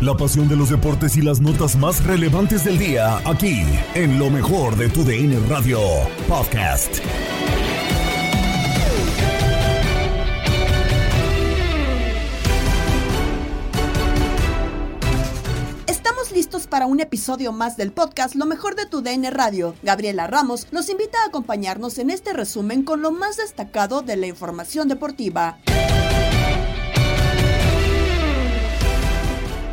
La 0.00 0.16
pasión 0.16 0.48
de 0.48 0.56
los 0.56 0.70
deportes 0.70 1.14
y 1.18 1.20
las 1.20 1.42
notas 1.42 1.76
más 1.76 2.02
relevantes 2.02 2.64
del 2.64 2.78
día, 2.78 3.18
aquí, 3.28 3.66
en 3.94 4.18
lo 4.18 4.30
mejor 4.30 4.74
de 4.76 4.88
tu 4.88 5.04
DN 5.04 5.38
Radio 5.46 5.78
Podcast. 6.26 7.00
Estamos 15.86 16.32
listos 16.32 16.66
para 16.66 16.86
un 16.86 17.00
episodio 17.00 17.52
más 17.52 17.76
del 17.76 17.92
podcast 17.92 18.34
Lo 18.36 18.46
mejor 18.46 18.76
de 18.76 18.86
tu 18.86 19.02
DN 19.02 19.30
Radio. 19.30 19.74
Gabriela 19.82 20.26
Ramos 20.26 20.66
nos 20.72 20.88
invita 20.88 21.18
a 21.22 21.28
acompañarnos 21.28 21.98
en 21.98 22.08
este 22.08 22.32
resumen 22.32 22.84
con 22.84 23.02
lo 23.02 23.12
más 23.12 23.36
destacado 23.36 24.00
de 24.00 24.16
la 24.16 24.28
información 24.28 24.88
deportiva. 24.88 25.58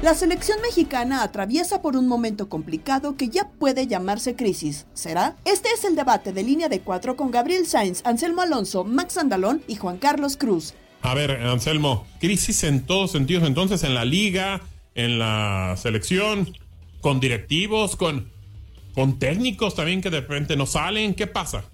La 0.08 0.14
selección 0.14 0.62
mexicana 0.62 1.22
atraviesa 1.22 1.82
por 1.82 1.98
un 1.98 2.08
momento 2.08 2.48
complicado 2.48 3.18
que 3.18 3.28
ya 3.28 3.52
puede 3.60 3.88
llamarse 3.88 4.38
crisis. 4.38 4.88
¿Será? 4.94 5.36
Este 5.44 5.68
es 5.68 5.84
el 5.84 5.98
debate 5.98 6.32
de 6.32 6.44
línea 6.44 6.70
de 6.70 6.80
cuatro 6.80 7.18
con 7.18 7.30
Gabriel 7.30 7.66
Sainz, 7.66 8.06
Anselmo 8.06 8.42
Alonso, 8.42 8.86
Max 8.86 9.18
Andalón 9.18 9.62
y 9.68 9.76
Juan 9.76 9.98
Carlos 9.98 10.38
Cruz. 10.38 10.76
A 11.02 11.14
ver, 11.14 11.32
Anselmo, 11.32 12.08
crisis 12.22 12.64
en 12.64 12.86
todos 12.86 13.12
sentidos 13.12 13.44
entonces 13.46 13.84
en 13.84 13.94
la 13.94 14.06
liga, 14.06 14.62
en 14.96 15.20
la 15.20 15.76
selección, 15.76 16.56
con 17.02 17.20
directivos, 17.20 17.98
con, 17.98 18.32
con 18.96 19.20
técnicos 19.20 19.76
también 19.76 20.00
que 20.00 20.10
de 20.10 20.22
repente 20.22 20.56
no 20.56 20.66
salen. 20.68 21.16
¿Qué 21.16 21.28
pasa? 21.28 21.70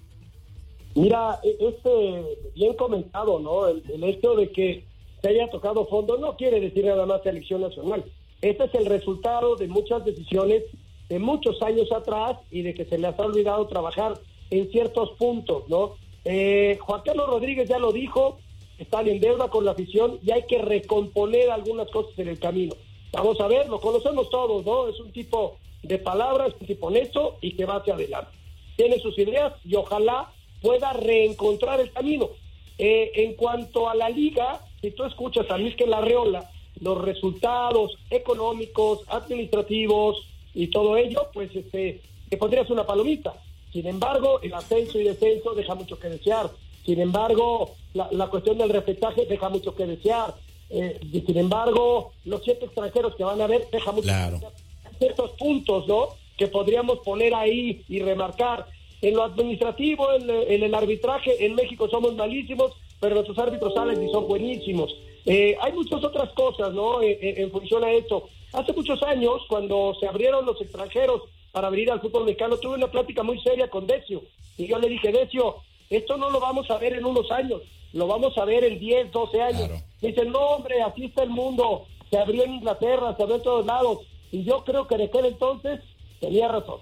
Mira, 0.96 1.38
e, 1.44 1.56
este 1.68 2.50
bien 2.56 2.74
comentado, 2.74 3.38
¿no? 3.38 3.68
El, 3.68 3.84
el 3.88 4.02
hecho 4.02 4.34
de 4.34 4.50
que 4.50 4.84
se 5.22 5.28
haya 5.28 5.48
tocado 5.50 5.86
fondo 5.86 6.18
no 6.18 6.36
quiere 6.36 6.58
decir 6.58 6.84
nada 6.84 7.06
más 7.06 7.22
selección 7.22 7.60
nacional. 7.60 8.04
Este 8.44 8.64
es 8.64 8.74
el 8.74 8.84
resultado 8.84 9.56
de 9.56 9.68
muchas 9.68 10.04
decisiones 10.04 10.64
de 11.08 11.18
muchos 11.18 11.62
años 11.62 11.90
atrás 11.90 12.36
y 12.50 12.60
de 12.60 12.74
que 12.74 12.84
se 12.84 12.98
les 12.98 13.18
ha 13.18 13.22
olvidado 13.24 13.66
trabajar 13.68 14.20
en 14.50 14.70
ciertos 14.70 15.12
puntos, 15.12 15.66
¿no? 15.70 15.96
Eh, 16.26 16.76
Juan 16.78 17.00
Rodríguez 17.06 17.66
ya 17.66 17.78
lo 17.78 17.90
dijo, 17.90 18.36
están 18.76 19.08
en 19.08 19.18
deuda 19.18 19.48
con 19.48 19.64
la 19.64 19.70
afición 19.70 20.18
y 20.22 20.30
hay 20.30 20.42
que 20.42 20.58
recomponer 20.58 21.50
algunas 21.50 21.90
cosas 21.90 22.18
en 22.18 22.28
el 22.28 22.38
camino. 22.38 22.74
Vamos 23.12 23.40
a 23.40 23.48
ver, 23.48 23.66
lo 23.70 23.80
conocemos 23.80 24.28
todos, 24.28 24.62
¿no? 24.66 24.88
Es 24.88 25.00
un 25.00 25.10
tipo 25.10 25.56
de 25.82 25.96
palabras, 25.96 26.52
un 26.60 26.66
tipo 26.66 26.88
honesto 26.88 27.38
y 27.40 27.56
que 27.56 27.64
va 27.64 27.76
hacia 27.76 27.94
adelante. 27.94 28.32
Tiene 28.76 28.98
sus 28.98 29.18
ideas 29.18 29.54
y 29.64 29.74
ojalá 29.74 30.30
pueda 30.60 30.92
reencontrar 30.92 31.80
el 31.80 31.90
camino. 31.92 32.28
Eh, 32.76 33.10
en 33.14 33.36
cuanto 33.36 33.88
a 33.88 33.94
la 33.94 34.10
liga, 34.10 34.60
si 34.82 34.90
tú 34.90 35.04
escuchas 35.04 35.50
a 35.50 35.56
Luis 35.56 35.74
que 35.76 35.86
la 35.86 36.02
Reola, 36.02 36.50
los 36.80 37.00
resultados 37.02 37.96
económicos, 38.10 39.00
administrativos 39.08 40.26
y 40.54 40.68
todo 40.68 40.96
ello, 40.96 41.28
pues 41.32 41.54
este, 41.54 42.00
que 42.30 42.36
podría 42.36 42.62
ser 42.62 42.72
una 42.72 42.86
palomita. 42.86 43.34
Sin 43.72 43.86
embargo, 43.86 44.40
el 44.42 44.54
ascenso 44.54 44.98
y 45.00 45.04
descenso 45.04 45.54
deja 45.54 45.74
mucho 45.74 45.98
que 45.98 46.08
desear. 46.08 46.50
Sin 46.84 47.00
embargo, 47.00 47.74
la, 47.94 48.08
la 48.12 48.28
cuestión 48.28 48.58
del 48.58 48.70
respetaje 48.70 49.26
deja 49.26 49.48
mucho 49.48 49.74
que 49.74 49.86
desear. 49.86 50.34
Eh, 50.70 50.98
y 51.12 51.20
sin 51.20 51.38
embargo, 51.38 52.12
los 52.24 52.42
siete 52.42 52.66
extranjeros 52.66 53.14
que 53.16 53.24
van 53.24 53.40
a 53.40 53.46
ver 53.46 53.66
deja 53.70 53.92
mucho 53.92 54.04
Claro. 54.06 54.38
que 54.40 54.46
desear. 54.46 54.98
Ciertos 54.98 55.30
puntos, 55.32 55.88
¿no? 55.88 56.08
Que 56.36 56.46
podríamos 56.48 56.98
poner 57.00 57.34
ahí 57.34 57.84
y 57.88 57.98
remarcar. 58.00 58.66
En 59.02 59.14
lo 59.14 59.24
administrativo, 59.24 60.12
en, 60.12 60.30
en 60.30 60.62
el 60.62 60.74
arbitraje, 60.74 61.44
en 61.44 61.54
México 61.54 61.88
somos 61.88 62.14
malísimos, 62.14 62.72
pero 63.00 63.16
nuestros 63.16 63.38
árbitros 63.38 63.74
salen 63.74 64.02
y 64.08 64.10
son 64.10 64.26
buenísimos. 64.28 64.94
Eh, 65.26 65.56
hay 65.60 65.72
muchas 65.72 66.02
otras 66.04 66.30
cosas, 66.32 66.72
¿no? 66.74 67.00
En, 67.02 67.16
en- 67.20 67.42
en 67.44 67.50
función 67.50 67.82
a 67.84 67.90
esto. 67.92 68.28
Hace 68.52 68.72
muchos 68.72 69.02
años, 69.02 69.42
cuando 69.48 69.94
se 69.98 70.06
abrieron 70.06 70.44
los 70.46 70.60
extranjeros 70.60 71.22
para 71.52 71.70
venir 71.70 71.90
al 71.90 72.00
fútbol 72.00 72.24
mexicano, 72.24 72.56
tuve 72.58 72.74
una 72.74 72.90
plática 72.90 73.22
muy 73.22 73.40
seria 73.40 73.68
con 73.68 73.86
Decio. 73.86 74.22
Y 74.58 74.66
yo 74.66 74.78
le 74.78 74.88
dije, 74.88 75.10
Decio, 75.12 75.56
esto 75.90 76.16
no 76.16 76.30
lo 76.30 76.40
vamos 76.40 76.70
a 76.70 76.78
ver 76.78 76.92
en 76.94 77.04
unos 77.04 77.30
años, 77.30 77.62
lo 77.92 78.06
vamos 78.06 78.36
a 78.38 78.44
ver 78.44 78.64
en 78.64 78.78
10, 78.78 79.10
12 79.12 79.42
años. 79.42 79.68
Claro. 79.68 79.84
Me 80.02 80.08
dice, 80.08 80.24
no, 80.26 80.38
hombre, 80.38 80.82
así 80.82 81.04
está 81.06 81.22
el 81.22 81.30
mundo. 81.30 81.86
Se 82.10 82.18
abrió 82.18 82.44
en 82.44 82.54
Inglaterra, 82.54 83.14
se 83.16 83.22
abrió 83.22 83.36
en 83.36 83.42
todos 83.42 83.66
lados. 83.66 83.98
Y 84.30 84.44
yo 84.44 84.62
creo 84.64 84.86
que 84.86 84.96
de 84.98 85.04
aquel 85.04 85.26
entonces 85.26 85.80
tenía 86.20 86.48
razón. 86.48 86.80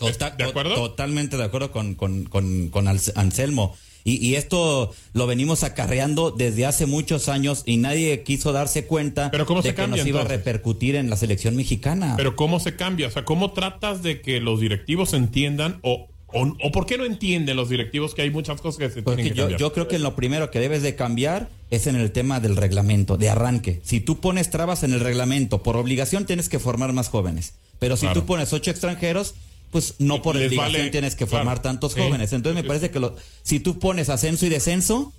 ¿De 0.00 0.44
acuerdo? 0.44 0.74
to- 0.74 0.80
Totalmente 0.90 1.36
de 1.36 1.44
acuerdo 1.44 1.70
con, 1.72 1.94
con, 1.94 2.24
con, 2.24 2.68
con 2.68 2.88
Anselmo. 2.88 3.76
Y, 4.04 4.24
y 4.24 4.36
esto 4.36 4.94
lo 5.14 5.26
venimos 5.26 5.64
acarreando 5.64 6.30
desde 6.30 6.64
hace 6.64 6.86
muchos 6.86 7.28
años 7.28 7.64
y 7.66 7.76
nadie 7.78 8.22
quiso 8.22 8.52
darse 8.52 8.86
cuenta 8.86 9.32
Pero 9.32 9.46
¿cómo 9.46 9.62
de 9.62 9.70
se 9.70 9.74
que 9.74 9.82
cambia, 9.82 9.96
nos 10.02 10.06
iba 10.06 10.20
a 10.20 10.24
repercutir 10.24 10.94
en 10.94 11.10
la 11.10 11.16
selección 11.16 11.56
mexicana. 11.56 12.14
Pero 12.16 12.36
¿cómo 12.36 12.60
se 12.60 12.76
cambia? 12.76 13.08
O 13.08 13.10
sea, 13.10 13.24
¿cómo 13.24 13.50
tratas 13.50 14.04
de 14.04 14.20
que 14.20 14.38
los 14.40 14.60
directivos 14.60 15.12
entiendan 15.12 15.80
o, 15.82 16.06
o, 16.28 16.56
o 16.62 16.70
por 16.70 16.86
qué 16.86 16.98
no 16.98 17.04
entienden 17.04 17.56
los 17.56 17.68
directivos 17.68 18.14
que 18.14 18.22
hay 18.22 18.30
muchas 18.30 18.60
cosas 18.60 18.78
que 18.78 18.90
se 18.90 19.02
Porque 19.02 19.22
tienen 19.22 19.32
que 19.32 19.38
yo, 19.38 19.42
cambiar? 19.44 19.60
yo 19.60 19.72
creo 19.72 19.88
que 19.88 19.98
lo 19.98 20.14
primero 20.14 20.52
que 20.52 20.60
debes 20.60 20.82
de 20.82 20.94
cambiar 20.94 21.48
es 21.72 21.88
en 21.88 21.96
el 21.96 22.12
tema 22.12 22.38
del 22.38 22.54
reglamento, 22.54 23.16
de 23.16 23.28
arranque. 23.28 23.80
Si 23.82 23.98
tú 23.98 24.20
pones 24.20 24.50
trabas 24.50 24.84
en 24.84 24.92
el 24.92 25.00
reglamento, 25.00 25.64
por 25.64 25.76
obligación 25.76 26.26
tienes 26.26 26.48
que 26.48 26.60
formar 26.60 26.92
más 26.92 27.08
jóvenes. 27.08 27.54
Pero 27.80 27.96
si 27.96 28.02
Claro. 28.06 28.20
tú 28.20 28.26
pones 28.26 28.52
ocho 28.52 28.70
extranjeros, 28.70 29.34
pues 29.70 29.94
no 29.98 30.22
por 30.22 30.36
obligación 30.36 30.58
vale, 30.72 30.90
tienes 30.90 31.14
que 31.14 31.26
claro. 31.26 31.38
formar 31.44 31.60
tantos 31.62 31.92
Sí. 31.92 32.00
jóvenes. 32.00 32.32
Entonces 32.32 32.62
me 32.62 32.66
parece 32.66 32.90
que 32.90 32.98
lo- 33.00 33.16
si 33.42 33.60
tú 33.60 33.78
pones 33.78 34.08
ascenso 34.08 34.46
y 34.46 34.48
descenso, 34.48 35.12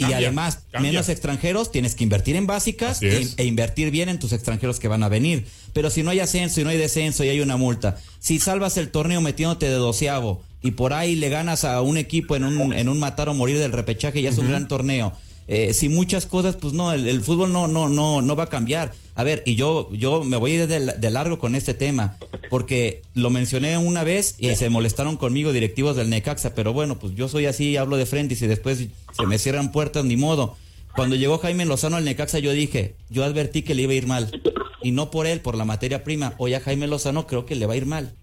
y 0.00 0.04
además 0.12 0.60
cambia. 0.70 0.92
menos 0.92 1.08
extranjeros, 1.08 1.72
tienes 1.72 1.96
que 1.96 2.04
invertir 2.04 2.36
en 2.36 2.46
básicas 2.46 3.02
e, 3.02 3.26
e 3.36 3.44
invertir 3.44 3.90
bien 3.90 4.08
en 4.08 4.20
tus 4.20 4.32
extranjeros 4.32 4.78
que 4.78 4.86
van 4.86 5.02
a 5.02 5.08
venir. 5.08 5.46
Pero 5.72 5.90
si 5.90 6.04
no 6.04 6.10
hay 6.10 6.20
ascenso 6.20 6.60
y 6.60 6.64
no 6.64 6.70
hay 6.70 6.76
descenso 6.78 7.24
y 7.24 7.28
hay 7.30 7.40
una 7.40 7.56
multa, 7.56 7.98
si 8.20 8.38
salvas 8.38 8.76
el 8.76 8.90
torneo 8.90 9.20
metiéndote 9.20 9.66
de 9.66 9.72
doceavo 9.74 10.40
y 10.62 10.70
por 10.72 10.92
ahí 10.92 11.16
le 11.16 11.28
ganas 11.30 11.64
a 11.64 11.80
un 11.82 11.96
equipo 11.96 12.36
en 12.36 12.44
un, 12.44 12.72
en 12.72 12.88
un 12.88 12.98
matar 13.00 13.28
o 13.28 13.34
morir 13.34 13.58
del 13.58 13.72
repechaje, 13.72 14.22
ya 14.22 14.30
es 14.30 14.38
un 14.38 14.48
gran 14.48 14.68
torneo. 14.68 15.12
Eh, 15.48 15.72
si 15.74 15.88
muchas 15.88 16.26
cosas, 16.26 16.54
pues 16.56 16.74
no, 16.74 16.92
el, 16.92 17.08
el 17.08 17.20
fútbol 17.22 17.52
no, 17.52 17.66
no, 17.66 17.88
no, 17.88 18.22
no 18.22 18.36
va 18.36 18.44
a 18.44 18.48
cambiar. 18.48 18.92
A 19.18 19.24
ver, 19.24 19.42
y 19.44 19.56
yo, 19.56 19.88
yo 19.92 20.22
me 20.22 20.36
voy 20.36 20.52
a 20.52 20.54
ir 20.54 20.66
de, 20.68 20.78
de 20.78 21.10
largo 21.10 21.40
con 21.40 21.56
este 21.56 21.74
tema, 21.74 22.16
porque 22.50 23.02
lo 23.14 23.30
mencioné 23.30 23.76
una 23.76 24.04
vez 24.04 24.36
y 24.38 24.54
se 24.54 24.70
molestaron 24.70 25.16
conmigo 25.16 25.52
directivos 25.52 25.96
del 25.96 26.08
Necaxa, 26.08 26.54
pero 26.54 26.72
bueno, 26.72 27.00
pues 27.00 27.16
yo 27.16 27.26
soy 27.26 27.46
así, 27.46 27.76
hablo 27.76 27.96
de 27.96 28.06
frente 28.06 28.34
y 28.34 28.36
si 28.36 28.46
después 28.46 28.86
se 29.10 29.26
me 29.26 29.38
cierran 29.38 29.72
puertas, 29.72 30.04
ni 30.04 30.16
modo. 30.16 30.56
Cuando 30.94 31.16
llegó 31.16 31.38
Jaime 31.38 31.66
Lozano 31.66 31.96
al 31.96 32.04
Necaxa, 32.04 32.38
yo 32.38 32.52
dije, 32.52 32.94
yo 33.10 33.24
advertí 33.24 33.62
que 33.62 33.74
le 33.74 33.82
iba 33.82 33.92
a 33.92 33.96
ir 33.96 34.06
mal. 34.06 34.40
Y 34.84 34.92
no 34.92 35.10
por 35.10 35.26
él, 35.26 35.40
por 35.40 35.56
la 35.56 35.64
materia 35.64 36.04
prima. 36.04 36.34
Hoy 36.38 36.54
a 36.54 36.60
Jaime 36.60 36.86
Lozano 36.86 37.26
creo 37.26 37.44
que 37.44 37.56
le 37.56 37.66
va 37.66 37.74
a 37.74 37.76
ir 37.76 37.86
mal. 37.86 38.14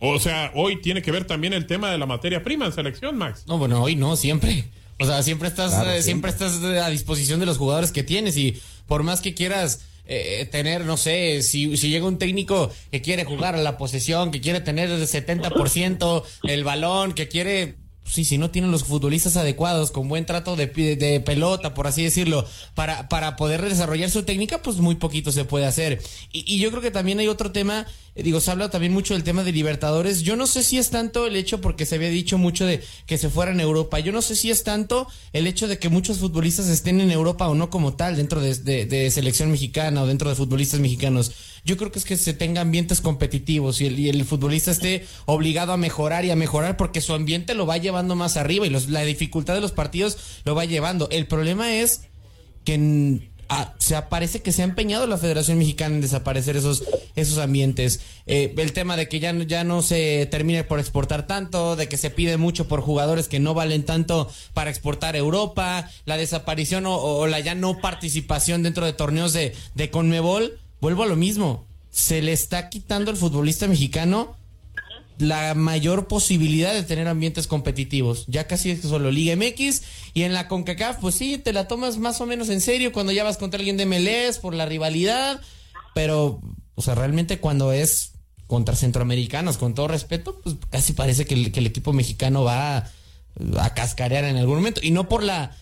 O 0.00 0.18
sea, 0.18 0.50
hoy 0.56 0.80
tiene 0.80 1.00
que 1.00 1.12
ver 1.12 1.26
también 1.28 1.52
el 1.52 1.66
tema 1.66 1.92
de 1.92 1.98
la 1.98 2.06
materia 2.06 2.42
prima 2.42 2.66
en 2.66 2.72
selección, 2.72 3.16
Max. 3.16 3.44
No, 3.46 3.56
bueno, 3.56 3.80
hoy 3.80 3.94
no, 3.94 4.16
siempre. 4.16 4.64
O 4.98 5.06
sea, 5.06 5.22
siempre 5.22 5.46
estás, 5.46 5.70
Claro, 5.70 5.90
eh, 5.92 6.02
siempre 6.02 6.32
estás 6.32 6.60
a 6.60 6.90
disposición 6.90 7.38
de 7.38 7.46
los 7.46 7.56
jugadores 7.56 7.92
que 7.92 8.02
tienes 8.02 8.36
y 8.36 8.60
por 8.88 9.04
más 9.04 9.20
que 9.20 9.34
quieras 9.34 9.84
eh, 10.08 10.46
tener, 10.50 10.84
no 10.84 10.96
sé, 10.96 11.42
si, 11.42 11.76
si 11.76 11.90
llega 11.90 12.06
un 12.06 12.18
técnico 12.18 12.70
que 12.90 13.02
quiere 13.02 13.24
jugar 13.24 13.54
a 13.54 13.58
la 13.62 13.76
posesión, 13.78 14.30
que 14.30 14.40
quiere 14.40 14.60
tener 14.60 14.90
el 14.90 15.00
70% 15.06 16.22
el 16.44 16.64
balón, 16.64 17.12
que 17.12 17.28
quiere... 17.28 17.76
Sí, 18.04 18.24
si 18.24 18.38
no 18.38 18.50
tienen 18.50 18.70
los 18.70 18.84
futbolistas 18.84 19.36
adecuados, 19.36 19.90
con 19.90 20.08
buen 20.08 20.24
trato 20.24 20.56
de, 20.56 20.66
pi- 20.66 20.94
de 20.94 21.20
pelota, 21.20 21.74
por 21.74 21.86
así 21.86 22.02
decirlo, 22.02 22.46
para, 22.74 23.06
para 23.10 23.36
poder 23.36 23.60
desarrollar 23.60 24.08
su 24.08 24.22
técnica, 24.22 24.62
pues 24.62 24.78
muy 24.78 24.94
poquito 24.94 25.30
se 25.30 25.44
puede 25.44 25.66
hacer. 25.66 26.00
Y, 26.32 26.42
y 26.50 26.58
yo 26.58 26.70
creo 26.70 26.80
que 26.80 26.90
también 26.90 27.18
hay 27.18 27.28
otro 27.28 27.52
tema, 27.52 27.86
digo, 28.22 28.40
se 28.40 28.50
habla 28.50 28.68
también 28.68 28.92
mucho 28.92 29.14
del 29.14 29.22
tema 29.22 29.44
de 29.44 29.52
Libertadores. 29.52 30.22
Yo 30.22 30.36
no 30.36 30.46
sé 30.46 30.62
si 30.62 30.78
es 30.78 30.90
tanto 30.90 31.26
el 31.26 31.36
hecho, 31.36 31.60
porque 31.60 31.86
se 31.86 31.94
había 31.94 32.08
dicho 32.08 32.38
mucho 32.38 32.66
de 32.66 32.82
que 33.06 33.18
se 33.18 33.30
fueran 33.30 33.60
a 33.60 33.62
Europa, 33.62 33.98
yo 34.00 34.12
no 34.12 34.22
sé 34.22 34.34
si 34.34 34.50
es 34.50 34.64
tanto 34.64 35.06
el 35.32 35.46
hecho 35.46 35.68
de 35.68 35.78
que 35.78 35.88
muchos 35.88 36.18
futbolistas 36.18 36.68
estén 36.68 37.00
en 37.00 37.10
Europa 37.10 37.48
o 37.48 37.54
no 37.54 37.70
como 37.70 37.94
tal, 37.94 38.16
dentro 38.16 38.40
de, 38.40 39.10
selección 39.10 39.50
mexicana 39.50 40.02
o 40.02 40.06
dentro 40.06 40.28
de 40.28 40.36
futbolistas 40.36 40.80
mexicanos. 40.80 41.32
Yo 41.64 41.76
creo 41.76 41.92
que 41.92 41.98
es 41.98 42.04
que 42.04 42.16
se 42.16 42.32
tenga 42.32 42.60
ambientes 42.60 43.00
competitivos 43.00 43.80
y 43.80 44.08
el, 44.08 44.24
futbolista 44.24 44.70
esté 44.70 45.06
obligado 45.26 45.72
a 45.72 45.76
mejorar 45.76 46.24
y 46.24 46.30
a 46.30 46.36
mejorar 46.36 46.76
porque 46.76 47.00
su 47.00 47.14
ambiente 47.14 47.54
lo 47.54 47.66
va 47.66 47.78
llevando 47.78 48.16
más 48.16 48.36
arriba 48.36 48.66
y 48.66 48.70
la 48.70 49.02
dificultad 49.02 49.54
de 49.54 49.60
los 49.60 49.72
partidos 49.72 50.18
lo 50.44 50.54
va 50.54 50.64
llevando. 50.64 51.08
El 51.10 51.26
problema 51.26 51.74
es 51.76 52.02
que 52.64 52.74
en- 52.74 53.37
se 53.78 54.00
parece 54.02 54.42
que 54.42 54.52
se 54.52 54.62
ha 54.62 54.64
empeñado 54.64 55.06
la 55.06 55.18
Federación 55.18 55.58
Mexicana 55.58 55.94
en 55.94 56.00
desaparecer 56.00 56.56
esos 56.56 56.84
esos 57.20 57.38
ambientes. 57.38 58.00
Eh, 58.26 58.54
el 58.56 58.72
tema 58.72 58.96
de 58.96 59.08
que 59.08 59.20
ya, 59.20 59.32
ya 59.44 59.64
no 59.64 59.82
se 59.82 60.26
termine 60.30 60.64
por 60.64 60.78
exportar 60.78 61.26
tanto, 61.26 61.76
de 61.76 61.88
que 61.88 61.96
se 61.96 62.10
pide 62.10 62.36
mucho 62.36 62.68
por 62.68 62.80
jugadores 62.80 63.28
que 63.28 63.40
no 63.40 63.54
valen 63.54 63.84
tanto 63.84 64.30
para 64.54 64.70
exportar 64.70 65.14
a 65.14 65.18
Europa, 65.18 65.90
la 66.04 66.16
desaparición 66.16 66.86
o, 66.86 66.96
o 66.96 67.26
la 67.26 67.40
ya 67.40 67.54
no 67.54 67.78
participación 67.78 68.62
dentro 68.62 68.86
de 68.86 68.92
torneos 68.92 69.32
de, 69.32 69.54
de 69.74 69.90
Conmebol, 69.90 70.58
vuelvo 70.80 71.02
a 71.02 71.06
lo 71.06 71.16
mismo. 71.16 71.66
Se 71.90 72.22
le 72.22 72.32
está 72.32 72.68
quitando 72.68 73.10
al 73.10 73.16
futbolista 73.16 73.66
mexicano 73.66 74.36
la 75.18 75.54
mayor 75.54 76.06
posibilidad 76.06 76.72
de 76.72 76.82
tener 76.82 77.08
ambientes 77.08 77.46
competitivos. 77.46 78.24
Ya 78.28 78.46
casi 78.46 78.70
es 78.70 78.82
solo 78.82 79.10
Liga 79.10 79.34
MX 79.36 79.82
y 80.14 80.22
en 80.22 80.32
la 80.32 80.48
CONCACAF, 80.48 80.98
pues 80.98 81.14
sí, 81.14 81.38
te 81.38 81.52
la 81.52 81.68
tomas 81.68 81.98
más 81.98 82.20
o 82.20 82.26
menos 82.26 82.48
en 82.48 82.60
serio 82.60 82.92
cuando 82.92 83.12
ya 83.12 83.24
vas 83.24 83.36
contra 83.36 83.58
alguien 83.58 83.76
de 83.76 83.86
MLS 83.86 84.38
por 84.38 84.54
la 84.54 84.66
rivalidad, 84.66 85.40
pero, 85.94 86.40
o 86.74 86.82
sea, 86.82 86.94
realmente 86.94 87.38
cuando 87.38 87.72
es 87.72 88.12
contra 88.46 88.76
centroamericanos, 88.76 89.58
con 89.58 89.74
todo 89.74 89.88
respeto, 89.88 90.40
pues 90.42 90.56
casi 90.70 90.92
parece 90.92 91.26
que 91.26 91.34
el, 91.34 91.66
equipo 91.66 91.92
mexicano 91.92 92.44
va 92.44 92.78
a, 92.78 92.90
a 93.58 93.74
cascarear 93.74 94.24
en 94.24 94.36
algún 94.36 94.56
momento 94.56 94.80
y 94.82 94.90
no 94.90 95.08
por 95.08 95.22
la 95.22 95.56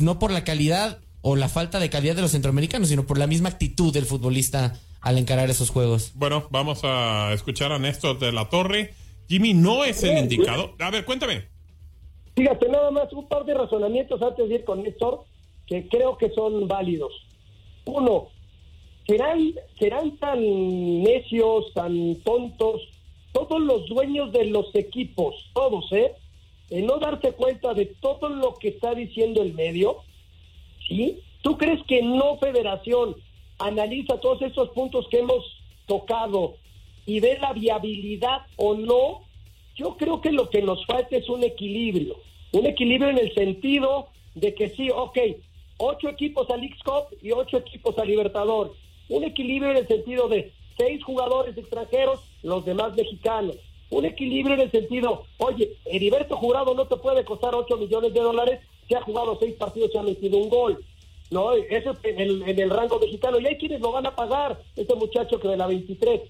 no 0.00 0.18
por 0.18 0.30
la 0.30 0.44
calidad 0.44 1.00
o 1.20 1.36
la 1.36 1.48
falta 1.48 1.78
de 1.78 1.90
calidad 1.90 2.16
de 2.16 2.22
los 2.22 2.32
centroamericanos, 2.32 2.88
sino 2.88 3.06
por 3.06 3.18
la 3.18 3.26
misma 3.26 3.48
actitud 3.48 3.92
del 3.92 4.06
futbolista 4.06 4.74
al 5.02 5.18
encarar 5.18 5.50
esos 5.50 5.70
juegos. 5.70 6.12
Bueno, 6.14 6.46
vamos 6.50 6.82
a 6.84 7.32
escuchar 7.32 7.72
a 7.72 7.78
Néstor 7.78 8.18
de 8.18 8.32
la 8.32 8.48
Torre. 8.48 8.94
Jimmy 9.28 9.52
no 9.52 9.84
es 9.84 10.02
el 10.04 10.16
indicado. 10.16 10.74
A 10.78 10.90
ver, 10.90 11.04
cuéntame. 11.04 11.48
Fíjate, 12.34 12.68
nada 12.68 12.90
más 12.90 13.12
un 13.12 13.28
par 13.28 13.44
de 13.44 13.54
razonamientos 13.54 14.22
antes 14.22 14.48
de 14.48 14.54
ir 14.54 14.64
con 14.64 14.82
Néstor 14.82 15.24
que 15.66 15.88
creo 15.88 16.16
que 16.16 16.30
son 16.30 16.66
válidos. 16.68 17.12
Uno, 17.84 18.28
¿serán, 19.06 19.54
serán 19.78 20.16
tan 20.18 20.40
necios, 21.02 21.72
tan 21.74 22.16
tontos, 22.22 22.82
todos 23.32 23.60
los 23.60 23.88
dueños 23.88 24.32
de 24.32 24.46
los 24.46 24.74
equipos, 24.74 25.34
todos, 25.52 25.90
¿eh? 25.92 26.12
En 26.70 26.86
no 26.86 26.98
darse 26.98 27.32
cuenta 27.32 27.74
de 27.74 27.86
todo 27.86 28.28
lo 28.28 28.54
que 28.54 28.68
está 28.68 28.94
diciendo 28.94 29.42
el 29.42 29.52
medio, 29.52 29.98
¿sí? 30.88 31.20
¿Tú 31.42 31.58
crees 31.58 31.82
que 31.86 32.02
no 32.02 32.38
federación 32.38 33.16
analiza 33.66 34.20
todos 34.20 34.42
estos 34.42 34.70
puntos 34.70 35.06
que 35.08 35.20
hemos 35.20 35.44
tocado 35.86 36.56
y 37.06 37.20
ve 37.20 37.38
la 37.40 37.52
viabilidad 37.52 38.42
o 38.56 38.74
no? 38.74 39.22
Yo 39.76 39.96
creo 39.96 40.20
que 40.20 40.32
lo 40.32 40.50
que 40.50 40.62
nos 40.62 40.84
falta 40.86 41.16
es 41.16 41.28
un 41.28 41.42
equilibrio. 41.42 42.16
Un 42.52 42.66
equilibrio 42.66 43.10
en 43.10 43.18
el 43.18 43.32
sentido 43.34 44.08
de 44.34 44.54
que 44.54 44.68
sí, 44.70 44.90
ok, 44.90 45.18
ocho 45.78 46.08
equipos 46.08 46.48
al 46.50 46.64
X-Cup 46.64 47.18
y 47.22 47.32
ocho 47.32 47.58
equipos 47.58 47.96
al 47.98 48.08
Libertador. 48.08 48.74
Un 49.08 49.24
equilibrio 49.24 49.70
en 49.70 49.78
el 49.78 49.88
sentido 49.88 50.28
de 50.28 50.52
seis 50.76 51.02
jugadores 51.02 51.56
extranjeros, 51.56 52.20
los 52.42 52.64
demás 52.64 52.94
mexicanos. 52.94 53.56
Un 53.90 54.04
equilibrio 54.06 54.54
en 54.54 54.62
el 54.62 54.70
sentido, 54.70 55.24
oye, 55.38 55.76
Heriberto 55.84 56.36
Jurado 56.36 56.74
no 56.74 56.86
te 56.86 56.96
puede 56.96 57.24
costar 57.24 57.54
8 57.54 57.76
millones 57.76 58.14
de 58.14 58.20
dólares 58.20 58.60
si 58.88 58.94
ha 58.94 59.02
jugado 59.02 59.36
seis 59.38 59.54
partidos 59.54 59.90
y 59.94 59.98
ha 59.98 60.02
metido 60.02 60.38
un 60.38 60.48
gol. 60.48 60.84
No, 61.32 61.52
eso 61.54 61.90
es 61.90 61.96
en 62.04 62.20
el, 62.20 62.42
en 62.46 62.60
el 62.60 62.68
rango 62.68 62.98
mexicano. 62.98 63.40
Y 63.40 63.46
hay 63.46 63.56
quienes 63.56 63.80
lo 63.80 63.90
van 63.90 64.06
a 64.06 64.14
pagar, 64.14 64.60
este 64.76 64.94
muchacho 64.94 65.40
que 65.40 65.48
de 65.48 65.56
la 65.56 65.66
23. 65.66 66.20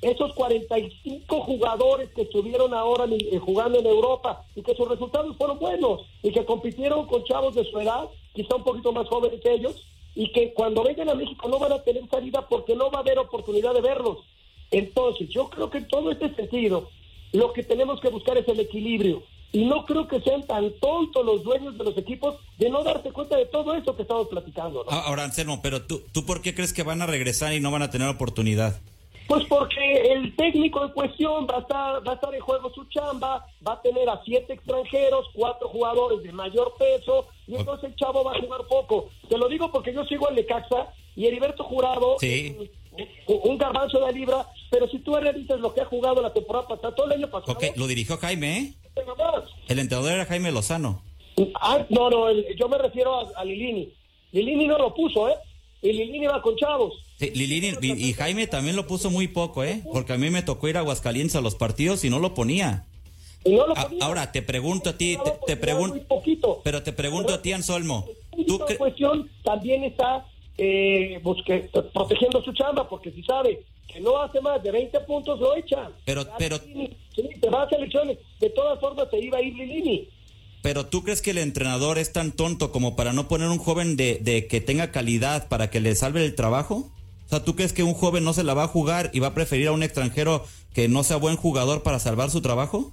Esos 0.00 0.32
45 0.32 1.40
jugadores 1.42 2.08
que 2.14 2.22
estuvieron 2.22 2.72
ahora 2.72 3.04
eh, 3.10 3.38
jugando 3.38 3.78
en 3.78 3.86
Europa 3.86 4.46
y 4.54 4.62
que 4.62 4.74
sus 4.74 4.88
resultados 4.88 5.36
fueron 5.36 5.58
buenos 5.58 6.06
y 6.22 6.32
que 6.32 6.46
compitieron 6.46 7.06
con 7.06 7.24
chavos 7.24 7.54
de 7.54 7.64
su 7.64 7.78
edad, 7.78 8.08
quizá 8.32 8.56
un 8.56 8.64
poquito 8.64 8.90
más 8.92 9.06
jóvenes 9.08 9.40
que 9.42 9.52
ellos, 9.52 9.84
y 10.14 10.32
que 10.32 10.54
cuando 10.54 10.82
vengan 10.82 11.10
a 11.10 11.14
México 11.14 11.46
no 11.48 11.58
van 11.58 11.72
a 11.72 11.82
tener 11.82 12.08
salida 12.08 12.46
porque 12.48 12.74
no 12.74 12.90
va 12.90 12.98
a 12.98 13.02
haber 13.02 13.18
oportunidad 13.18 13.74
de 13.74 13.82
verlos. 13.82 14.18
Entonces, 14.70 15.28
yo 15.28 15.50
creo 15.50 15.68
que 15.68 15.78
en 15.78 15.88
todo 15.88 16.10
este 16.10 16.34
sentido, 16.34 16.88
lo 17.32 17.52
que 17.52 17.64
tenemos 17.64 18.00
que 18.00 18.08
buscar 18.08 18.38
es 18.38 18.48
el 18.48 18.60
equilibrio. 18.60 19.22
Y 19.52 19.64
no 19.64 19.84
creo 19.86 20.06
que 20.06 20.20
sean 20.20 20.46
tan 20.46 20.70
tontos 20.78 21.24
los 21.24 21.42
dueños 21.42 21.76
de 21.78 21.84
los 21.84 21.96
equipos 21.96 22.36
de 22.58 22.68
no 22.68 22.82
darse 22.84 23.10
cuenta 23.12 23.36
de 23.36 23.46
todo 23.46 23.74
eso 23.74 23.96
que 23.96 24.02
estamos 24.02 24.28
platicando. 24.28 24.84
¿no? 24.84 24.90
Ahora, 24.90 25.24
Anselmo, 25.24 25.60
pero 25.62 25.82
tú, 25.82 26.02
¿tú 26.12 26.26
por 26.26 26.42
qué 26.42 26.54
crees 26.54 26.72
que 26.72 26.82
van 26.82 27.00
a 27.00 27.06
regresar 27.06 27.54
y 27.54 27.60
no 27.60 27.70
van 27.70 27.82
a 27.82 27.90
tener 27.90 28.08
oportunidad? 28.08 28.78
Pues 29.26 29.44
porque 29.46 30.12
el 30.12 30.34
técnico 30.36 30.82
en 30.84 30.92
cuestión 30.92 31.46
va 31.46 31.56
a 31.56 31.60
estar, 31.60 32.06
va 32.06 32.12
a 32.12 32.14
estar 32.14 32.34
en 32.34 32.40
juego 32.40 32.72
su 32.74 32.84
chamba, 32.86 33.46
va 33.66 33.72
a 33.74 33.82
tener 33.82 34.08
a 34.08 34.20
siete 34.24 34.54
extranjeros, 34.54 35.26
cuatro 35.34 35.68
jugadores 35.68 36.22
de 36.22 36.32
mayor 36.32 36.72
peso, 36.78 37.26
y 37.46 37.54
entonces 37.56 37.90
el 37.90 37.96
chavo 37.96 38.24
va 38.24 38.32
a 38.32 38.40
jugar 38.40 38.62
poco. 38.68 39.10
Te 39.28 39.36
lo 39.36 39.48
digo 39.48 39.70
porque 39.70 39.92
yo 39.92 40.02
sigo 40.04 40.28
al 40.28 40.34
Lecaxa 40.34 40.88
y 41.14 41.26
Heriberto 41.26 41.62
Jurado, 41.64 42.16
Sí. 42.20 42.56
un, 43.26 43.40
un 43.50 43.58
garbanzo 43.58 44.00
de 44.00 44.12
libra, 44.14 44.46
pero 44.70 44.88
si 44.88 44.98
tú 45.00 45.14
revisas 45.16 45.60
lo 45.60 45.74
que 45.74 45.82
ha 45.82 45.86
jugado 45.86 46.22
la 46.22 46.32
temporada 46.32 46.66
pasada, 46.66 46.94
todo 46.94 47.06
el 47.06 47.12
año 47.12 47.28
pasado, 47.30 47.52
Ok, 47.52 47.76
lo 47.76 47.86
dirigió 47.86 48.16
Jaime, 48.16 48.58
¿eh? 48.58 48.74
El 49.68 49.78
entrenador 49.78 50.12
era 50.12 50.26
Jaime 50.26 50.50
Lozano. 50.52 51.02
Ah, 51.60 51.84
no, 51.90 52.10
no, 52.10 52.28
el- 52.28 52.44
yo 52.56 52.68
me 52.68 52.78
refiero 52.78 53.20
a, 53.20 53.40
a 53.40 53.44
Lilini. 53.44 53.92
Lilini 54.32 54.66
no 54.66 54.76
lo 54.78 54.94
puso, 54.94 55.28
¿eh? 55.28 55.34
Y 55.82 55.92
Lilini 55.92 56.26
va 56.26 56.42
con 56.42 56.56
chavos. 56.56 56.94
Sí, 57.18 57.30
Lilini 57.30 57.72
y, 57.80 58.08
y 58.08 58.12
Jaime 58.14 58.46
también 58.46 58.74
lo 58.76 58.86
puso 58.86 59.10
muy 59.10 59.28
poco, 59.28 59.62
¿eh? 59.64 59.82
Porque 59.92 60.12
a 60.12 60.18
mí 60.18 60.30
me 60.30 60.42
tocó 60.42 60.68
ir 60.68 60.76
a 60.76 60.80
Aguascalientes 60.80 61.36
a 61.36 61.40
los 61.40 61.54
partidos 61.54 62.04
y 62.04 62.10
no 62.10 62.18
lo 62.18 62.34
ponía. 62.34 62.84
Y 63.44 63.54
no 63.54 63.66
lo 63.68 63.78
A- 63.78 63.84
ponía. 63.88 64.04
ahora, 64.04 64.32
te 64.32 64.42
pregunto 64.42 64.90
a 64.90 64.98
ti, 64.98 65.16
te, 65.24 65.30
te 65.46 65.54
Muy 65.54 65.60
pregunto, 65.62 66.06
poquito. 66.08 66.60
pero 66.64 66.82
te 66.82 66.92
pregunto 66.92 67.32
a 67.34 67.40
ti, 67.42 67.52
Anselmo. 67.52 68.06
El 68.36 68.46
¿Tú 68.46 68.60
en 68.68 68.76
cuestión 68.76 69.30
también 69.44 69.84
está 69.84 70.26
eh, 70.58 71.20
pues, 71.22 71.38
que- 71.46 71.70
protegiendo 71.94 72.42
su 72.42 72.52
chamba, 72.52 72.88
porque 72.88 73.10
si 73.12 73.22
sabe 73.22 73.64
que 73.86 74.00
no 74.00 74.20
hace 74.20 74.40
más 74.40 74.62
de 74.62 74.70
20 74.70 75.00
puntos, 75.00 75.38
lo 75.40 75.56
echa. 75.56 75.90
Pero- 76.04 76.24
pero- 76.36 76.58
Lilini, 76.66 76.90
Sí, 77.14 77.28
te 77.40 77.48
va 77.50 77.62
a 77.62 77.68
selecciones. 77.68 78.18
De 78.38 78.50
todas 78.50 78.78
formas, 78.78 79.08
se 79.10 79.18
iba 79.18 79.38
a 79.38 79.42
ir 79.42 79.54
Lilini. 79.54 80.08
Pero 80.62 80.86
tú 80.86 81.02
crees 81.02 81.22
que 81.22 81.30
el 81.30 81.38
entrenador 81.38 81.98
es 81.98 82.12
tan 82.12 82.32
tonto 82.32 82.70
como 82.72 82.94
para 82.96 83.12
no 83.12 83.26
poner 83.28 83.48
un 83.48 83.58
joven 83.58 83.96
de, 83.96 84.18
de 84.20 84.46
que 84.46 84.60
tenga 84.60 84.90
calidad 84.92 85.48
para 85.48 85.70
que 85.70 85.80
le 85.80 85.94
salve 85.94 86.24
el 86.24 86.34
trabajo? 86.34 86.90
O 87.26 87.28
sea, 87.28 87.44
¿tú 87.44 87.54
crees 87.56 87.72
que 87.72 87.82
un 87.82 87.94
joven 87.94 88.24
no 88.24 88.32
se 88.32 88.42
la 88.44 88.54
va 88.54 88.64
a 88.64 88.68
jugar 88.68 89.10
y 89.14 89.20
va 89.20 89.28
a 89.28 89.34
preferir 89.34 89.68
a 89.68 89.72
un 89.72 89.82
extranjero 89.82 90.44
que 90.74 90.88
no 90.88 91.02
sea 91.04 91.16
buen 91.16 91.36
jugador 91.36 91.82
para 91.82 91.98
salvar 91.98 92.30
su 92.30 92.40
trabajo? 92.42 92.90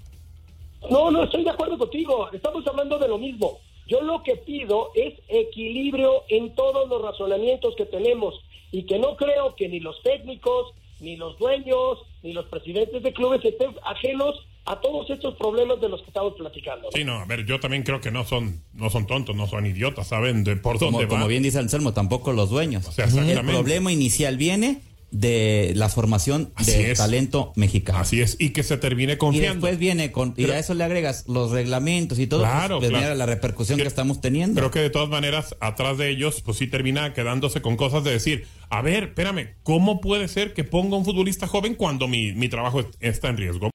No, 0.89 1.09
no 1.11 1.23
estoy 1.23 1.43
de 1.43 1.49
acuerdo 1.49 1.77
contigo. 1.77 2.29
Estamos 2.31 2.65
hablando 2.67 2.97
de 2.99 3.07
lo 3.07 3.17
mismo. 3.17 3.59
Yo 3.87 4.01
lo 4.01 4.23
que 4.23 4.35
pido 4.37 4.91
es 4.95 5.13
equilibrio 5.27 6.23
en 6.29 6.53
todos 6.55 6.89
los 6.89 7.01
razonamientos 7.01 7.75
que 7.75 7.85
tenemos 7.85 8.33
y 8.71 8.83
que 8.85 8.97
no 8.99 9.15
creo 9.15 9.55
que 9.55 9.67
ni 9.69 9.79
los 9.79 10.01
técnicos, 10.03 10.73
ni 10.99 11.15
los 11.17 11.37
dueños, 11.37 11.99
ni 12.23 12.33
los 12.33 12.45
presidentes 12.47 13.03
de 13.03 13.13
clubes 13.13 13.43
estén 13.45 13.75
ajenos 13.83 14.35
a 14.65 14.81
todos 14.81 15.07
estos 15.11 15.35
problemas 15.35 15.79
de 15.79 15.89
los 15.89 16.01
que 16.01 16.07
estamos 16.07 16.33
platicando. 16.33 16.85
¿no? 16.85 16.91
Sí, 16.91 17.03
no, 17.03 17.19
a 17.19 17.25
ver, 17.25 17.45
yo 17.45 17.59
también 17.59 17.83
creo 17.83 18.01
que 18.01 18.09
no 18.09 18.25
son, 18.25 18.63
no 18.73 18.89
son 18.89 19.05
tontos, 19.05 19.35
no 19.35 19.45
son 19.45 19.67
idiotas, 19.67 20.07
saben 20.07 20.43
de 20.43 20.55
por 20.55 20.79
Como, 20.79 20.91
dónde 20.93 21.07
como 21.07 21.21
van. 21.21 21.29
bien 21.29 21.43
dice 21.43 21.59
Anselmo, 21.59 21.93
tampoco 21.93 22.33
los 22.33 22.49
dueños. 22.49 22.87
O 22.87 22.91
sea, 22.91 23.05
el 23.05 23.11
exactamente. 23.11 23.51
problema 23.53 23.91
inicial 23.91 24.37
viene 24.37 24.81
de 25.17 25.71
la 25.75 25.87
formación 25.87 26.51
Así 26.55 26.71
de 26.71 26.91
es. 26.91 26.97
talento 26.97 27.53
mexicano. 27.55 27.99
Así 27.99 28.19
es, 28.21 28.35
y 28.37 28.49
que 28.49 28.63
se 28.63 28.75
termine 28.77 29.13
Y 29.13 29.17
confiando. 29.17 29.53
después 29.53 29.79
viene 29.79 30.11
con, 30.11 30.33
y 30.35 30.43
a 30.49 30.59
eso 30.59 30.73
le 30.73 30.83
agregas 30.83 31.23
los 31.27 31.51
reglamentos 31.51 32.19
y 32.19 32.27
todo, 32.27 32.41
Claro, 32.41 32.79
pues, 32.79 32.89
claro. 32.89 33.15
la 33.15 33.25
repercusión 33.25 33.77
Que- 33.77 33.83
que 33.83 33.87
estamos 33.87 34.19
teniendo. 34.19 34.59
Creo 34.59 34.71
que 34.71 34.79
de 34.79 34.89
todas 34.89 35.07
maneras, 35.09 35.55
atrás 35.61 35.97
de 35.97 36.09
ellos, 36.09 36.41
pues 36.41 36.57
sí 36.57 36.67
termina 36.67 37.13
quedándose 37.13 37.61
con 37.61 37.77
cosas 37.77 38.03
de 38.03 38.11
decir, 38.11 38.45
a 38.69 38.81
ver, 38.81 39.03
espérame, 39.05 39.55
¿cómo 39.63 40.01
puede 40.01 40.27
ser 40.27 40.53
que 40.53 40.63
ponga 40.65 40.97
un 40.97 41.05
futbolista 41.05 41.47
joven 41.47 41.75
cuando 41.75 42.07
mi, 42.09 42.33
mi 42.33 42.49
trabajo 42.49 42.81
es- 42.81 42.87
está 42.99 43.29
en 43.29 43.37
riesgo? 43.37 43.69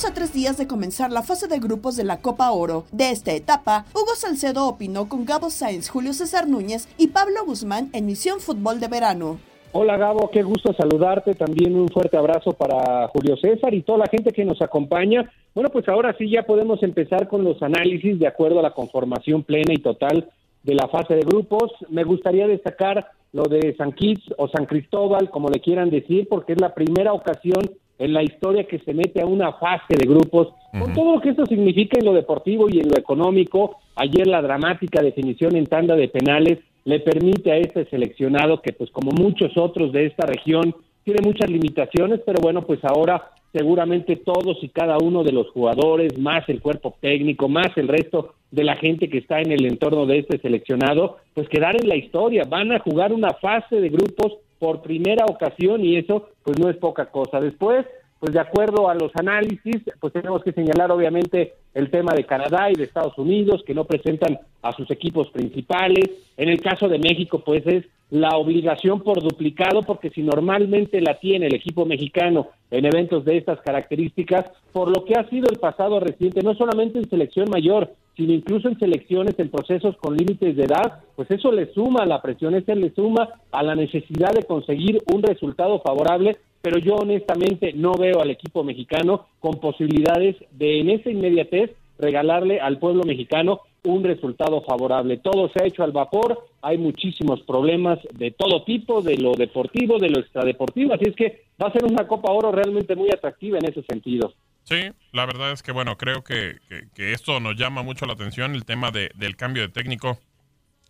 Estamos 0.00 0.16
a 0.16 0.18
tres 0.18 0.32
días 0.32 0.56
de 0.56 0.66
comenzar 0.66 1.12
la 1.12 1.20
fase 1.20 1.46
de 1.46 1.58
grupos 1.58 1.94
de 1.94 2.04
la 2.04 2.22
Copa 2.22 2.50
Oro. 2.52 2.84
De 2.90 3.10
esta 3.10 3.34
etapa, 3.34 3.84
Hugo 3.92 4.14
Salcedo 4.14 4.66
opinó 4.66 5.10
con 5.10 5.26
Gabo 5.26 5.50
Sainz, 5.50 5.90
Julio 5.90 6.14
César 6.14 6.48
Núñez 6.48 6.88
y 6.96 7.08
Pablo 7.08 7.44
Guzmán 7.44 7.90
en 7.92 8.06
Misión 8.06 8.40
Fútbol 8.40 8.80
de 8.80 8.88
Verano. 8.88 9.38
Hola 9.72 9.98
Gabo, 9.98 10.30
qué 10.30 10.42
gusto 10.42 10.72
saludarte. 10.72 11.34
También 11.34 11.78
un 11.78 11.90
fuerte 11.90 12.16
abrazo 12.16 12.52
para 12.52 13.08
Julio 13.08 13.36
César 13.36 13.74
y 13.74 13.82
toda 13.82 13.98
la 13.98 14.06
gente 14.06 14.32
que 14.32 14.42
nos 14.42 14.62
acompaña. 14.62 15.30
Bueno, 15.54 15.68
pues 15.68 15.86
ahora 15.86 16.16
sí 16.16 16.30
ya 16.30 16.44
podemos 16.44 16.82
empezar 16.82 17.28
con 17.28 17.44
los 17.44 17.62
análisis 17.62 18.18
de 18.18 18.26
acuerdo 18.26 18.60
a 18.60 18.62
la 18.62 18.72
conformación 18.72 19.42
plena 19.42 19.74
y 19.74 19.82
total 19.82 20.30
de 20.62 20.74
la 20.76 20.88
fase 20.88 21.14
de 21.14 21.26
grupos. 21.26 21.72
Me 21.90 22.04
gustaría 22.04 22.46
destacar 22.46 23.10
lo 23.34 23.42
de 23.42 23.76
San 23.76 23.92
Kitts 23.92 24.32
o 24.38 24.48
San 24.48 24.64
Cristóbal, 24.64 25.28
como 25.28 25.50
le 25.50 25.60
quieran 25.60 25.90
decir, 25.90 26.26
porque 26.26 26.54
es 26.54 26.60
la 26.62 26.72
primera 26.72 27.12
ocasión 27.12 27.60
en 28.00 28.14
la 28.14 28.22
historia 28.22 28.64
que 28.64 28.78
se 28.78 28.94
mete 28.94 29.20
a 29.20 29.26
una 29.26 29.52
fase 29.52 29.94
de 29.94 30.06
grupos, 30.06 30.48
con 30.72 30.92
todo 30.94 31.14
lo 31.14 31.20
que 31.20 31.30
esto 31.30 31.44
significa 31.44 31.98
en 31.98 32.06
lo 32.06 32.14
deportivo 32.14 32.66
y 32.70 32.80
en 32.80 32.88
lo 32.88 32.98
económico. 32.98 33.76
Ayer 33.94 34.26
la 34.26 34.40
dramática 34.40 35.02
definición 35.02 35.54
en 35.54 35.66
tanda 35.66 35.94
de 35.94 36.08
penales 36.08 36.58
le 36.84 37.00
permite 37.00 37.52
a 37.52 37.58
este 37.58 37.84
seleccionado 37.90 38.62
que 38.62 38.72
pues 38.72 38.90
como 38.90 39.10
muchos 39.12 39.52
otros 39.58 39.92
de 39.92 40.06
esta 40.06 40.24
región 40.26 40.74
tiene 41.04 41.20
muchas 41.22 41.50
limitaciones, 41.50 42.20
pero 42.24 42.40
bueno, 42.40 42.62
pues 42.62 42.80
ahora 42.84 43.32
seguramente 43.52 44.16
todos 44.16 44.56
y 44.62 44.70
cada 44.70 44.96
uno 44.96 45.22
de 45.22 45.32
los 45.32 45.50
jugadores, 45.50 46.18
más 46.18 46.48
el 46.48 46.62
cuerpo 46.62 46.94
técnico, 47.00 47.48
más 47.48 47.76
el 47.76 47.88
resto 47.88 48.34
de 48.50 48.64
la 48.64 48.76
gente 48.76 49.10
que 49.10 49.18
está 49.18 49.40
en 49.40 49.52
el 49.52 49.66
entorno 49.66 50.06
de 50.06 50.20
este 50.20 50.38
seleccionado, 50.38 51.18
pues 51.34 51.48
quedar 51.48 51.76
en 51.78 51.88
la 51.88 51.96
historia, 51.96 52.44
van 52.48 52.72
a 52.72 52.78
jugar 52.78 53.12
una 53.12 53.30
fase 53.34 53.76
de 53.76 53.90
grupos 53.90 54.38
por 54.60 54.82
primera 54.82 55.24
ocasión 55.24 55.84
y 55.84 55.96
eso 55.96 56.28
pues 56.44 56.56
no 56.60 56.70
es 56.70 56.76
poca 56.76 57.06
cosa. 57.06 57.40
Después, 57.40 57.86
pues 58.20 58.34
de 58.34 58.40
acuerdo 58.40 58.90
a 58.90 58.94
los 58.94 59.10
análisis, 59.16 59.82
pues 59.98 60.12
tenemos 60.12 60.44
que 60.44 60.52
señalar 60.52 60.92
obviamente 60.92 61.54
el 61.72 61.90
tema 61.90 62.12
de 62.14 62.26
Canadá 62.26 62.70
y 62.70 62.74
de 62.74 62.84
Estados 62.84 63.16
Unidos 63.16 63.62
que 63.66 63.74
no 63.74 63.84
presentan 63.84 64.38
a 64.60 64.72
sus 64.72 64.90
equipos 64.90 65.30
principales. 65.30 66.04
En 66.36 66.50
el 66.50 66.60
caso 66.60 66.86
de 66.86 66.98
México, 66.98 67.42
pues 67.44 67.66
es 67.66 67.86
la 68.10 68.36
obligación 68.36 69.00
por 69.00 69.22
duplicado, 69.22 69.82
porque 69.82 70.10
si 70.10 70.22
normalmente 70.22 71.00
la 71.00 71.18
tiene 71.18 71.46
el 71.46 71.54
equipo 71.54 71.86
mexicano 71.86 72.48
en 72.70 72.84
eventos 72.84 73.24
de 73.24 73.38
estas 73.38 73.60
características, 73.60 74.46
por 74.72 74.94
lo 74.94 75.04
que 75.04 75.14
ha 75.14 75.28
sido 75.30 75.46
el 75.50 75.58
pasado 75.58 75.98
reciente, 75.98 76.42
no 76.42 76.54
solamente 76.54 76.98
en 76.98 77.08
selección 77.08 77.48
mayor, 77.50 77.94
sino 78.16 78.34
incluso 78.34 78.68
en 78.68 78.78
selecciones 78.78 79.38
en 79.38 79.48
procesos 79.48 79.96
con 79.96 80.16
límites 80.16 80.56
de 80.56 80.64
edad, 80.64 81.00
pues 81.16 81.30
eso 81.30 81.52
le 81.52 81.72
suma 81.72 82.02
a 82.02 82.06
la 82.06 82.20
presión, 82.20 82.54
eso 82.54 82.74
le 82.74 82.90
suma 82.90 83.28
a 83.50 83.62
la 83.62 83.74
necesidad 83.74 84.32
de 84.32 84.42
conseguir 84.42 84.98
un 85.14 85.22
resultado 85.22 85.80
favorable, 85.80 86.36
pero 86.62 86.78
yo 86.78 86.96
honestamente 86.96 87.72
no 87.72 87.94
veo 87.94 88.20
al 88.20 88.30
equipo 88.30 88.62
mexicano 88.64 89.26
con 89.40 89.60
posibilidades 89.60 90.36
de 90.52 90.80
en 90.80 90.90
esa 90.90 91.10
inmediatez 91.10 91.70
regalarle 91.98 92.60
al 92.60 92.78
pueblo 92.78 93.02
mexicano 93.04 93.60
un 93.84 94.04
resultado 94.04 94.62
favorable. 94.62 95.18
Todo 95.18 95.48
se 95.50 95.62
ha 95.62 95.66
hecho 95.66 95.82
al 95.82 95.92
vapor, 95.92 96.46
hay 96.62 96.76
muchísimos 96.76 97.40
problemas 97.42 97.98
de 98.12 98.30
todo 98.30 98.64
tipo, 98.64 99.00
de 99.00 99.16
lo 99.16 99.32
deportivo, 99.32 99.98
de 99.98 100.10
lo 100.10 100.20
extradeportivo, 100.20 100.94
así 100.94 101.04
es 101.08 101.16
que 101.16 101.44
va 101.62 101.68
a 101.68 101.72
ser 101.72 101.84
una 101.84 102.06
Copa 102.06 102.32
Oro 102.32 102.52
realmente 102.52 102.94
muy 102.94 103.10
atractiva 103.10 103.58
en 103.58 103.66
ese 103.66 103.82
sentido. 103.82 104.34
Sí, 104.64 104.90
la 105.12 105.26
verdad 105.26 105.52
es 105.52 105.62
que, 105.62 105.72
bueno, 105.72 105.96
creo 105.96 106.22
que, 106.22 106.56
que, 106.94 107.12
esto 107.12 107.40
nos 107.40 107.56
llama 107.56 107.82
mucho 107.82 108.06
la 108.06 108.12
atención, 108.12 108.54
el 108.54 108.64
tema 108.64 108.90
de, 108.90 109.10
del 109.14 109.36
cambio 109.36 109.62
de 109.62 109.68
técnico, 109.68 110.18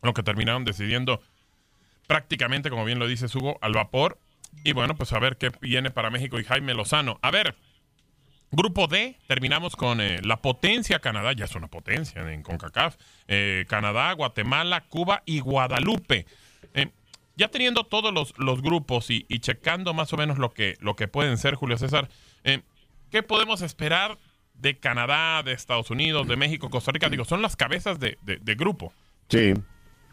lo 0.02 0.12
que 0.12 0.22
terminaron 0.22 0.64
decidiendo 0.64 1.20
prácticamente, 2.06 2.70
como 2.70 2.84
bien 2.84 2.98
lo 2.98 3.06
dice 3.06 3.26
Hugo, 3.32 3.58
al 3.60 3.72
vapor. 3.72 4.18
Y 4.64 4.72
bueno, 4.72 4.94
pues 4.94 5.12
a 5.12 5.18
ver 5.18 5.36
qué 5.36 5.50
viene 5.60 5.90
para 5.90 6.10
México 6.10 6.38
y 6.38 6.44
Jaime 6.44 6.74
Lozano. 6.74 7.18
A 7.22 7.30
ver, 7.30 7.56
Grupo 8.52 8.88
D, 8.88 9.16
terminamos 9.28 9.76
con 9.76 10.00
eh, 10.00 10.20
la 10.22 10.42
potencia 10.42 10.98
Canadá, 10.98 11.32
ya 11.32 11.44
es 11.44 11.54
una 11.54 11.68
potencia 11.68 12.20
en 12.32 12.42
CONCACAF, 12.42 12.96
eh, 13.28 13.64
Canadá, 13.68 14.12
Guatemala, 14.12 14.82
Cuba 14.88 15.22
y 15.24 15.38
Guadalupe. 15.38 16.26
Eh, 16.74 16.90
ya 17.36 17.48
teniendo 17.48 17.84
todos 17.84 18.12
los, 18.12 18.34
los 18.38 18.60
grupos 18.60 19.08
y, 19.08 19.24
checando 19.38 19.94
más 19.94 20.12
o 20.12 20.16
menos 20.16 20.36
lo 20.38 20.50
que, 20.52 20.76
lo 20.80 20.96
que 20.96 21.06
pueden 21.06 21.38
ser, 21.38 21.54
Julio 21.54 21.78
César, 21.78 22.08
¿qué 23.10 23.22
podemos 23.22 23.62
esperar 23.62 24.18
de 24.54 24.76
Canadá, 24.78 25.42
de 25.42 25.52
Estados 25.52 25.90
Unidos, 25.90 26.28
de 26.28 26.36
México, 26.36 26.68
Costa 26.68 26.92
Rica? 26.92 27.08
Digo, 27.08 27.24
son 27.24 27.40
las 27.40 27.56
cabezas 27.56 27.98
de, 27.98 28.18
de 28.20 28.54
grupo. 28.56 28.92
Sí, 29.30 29.54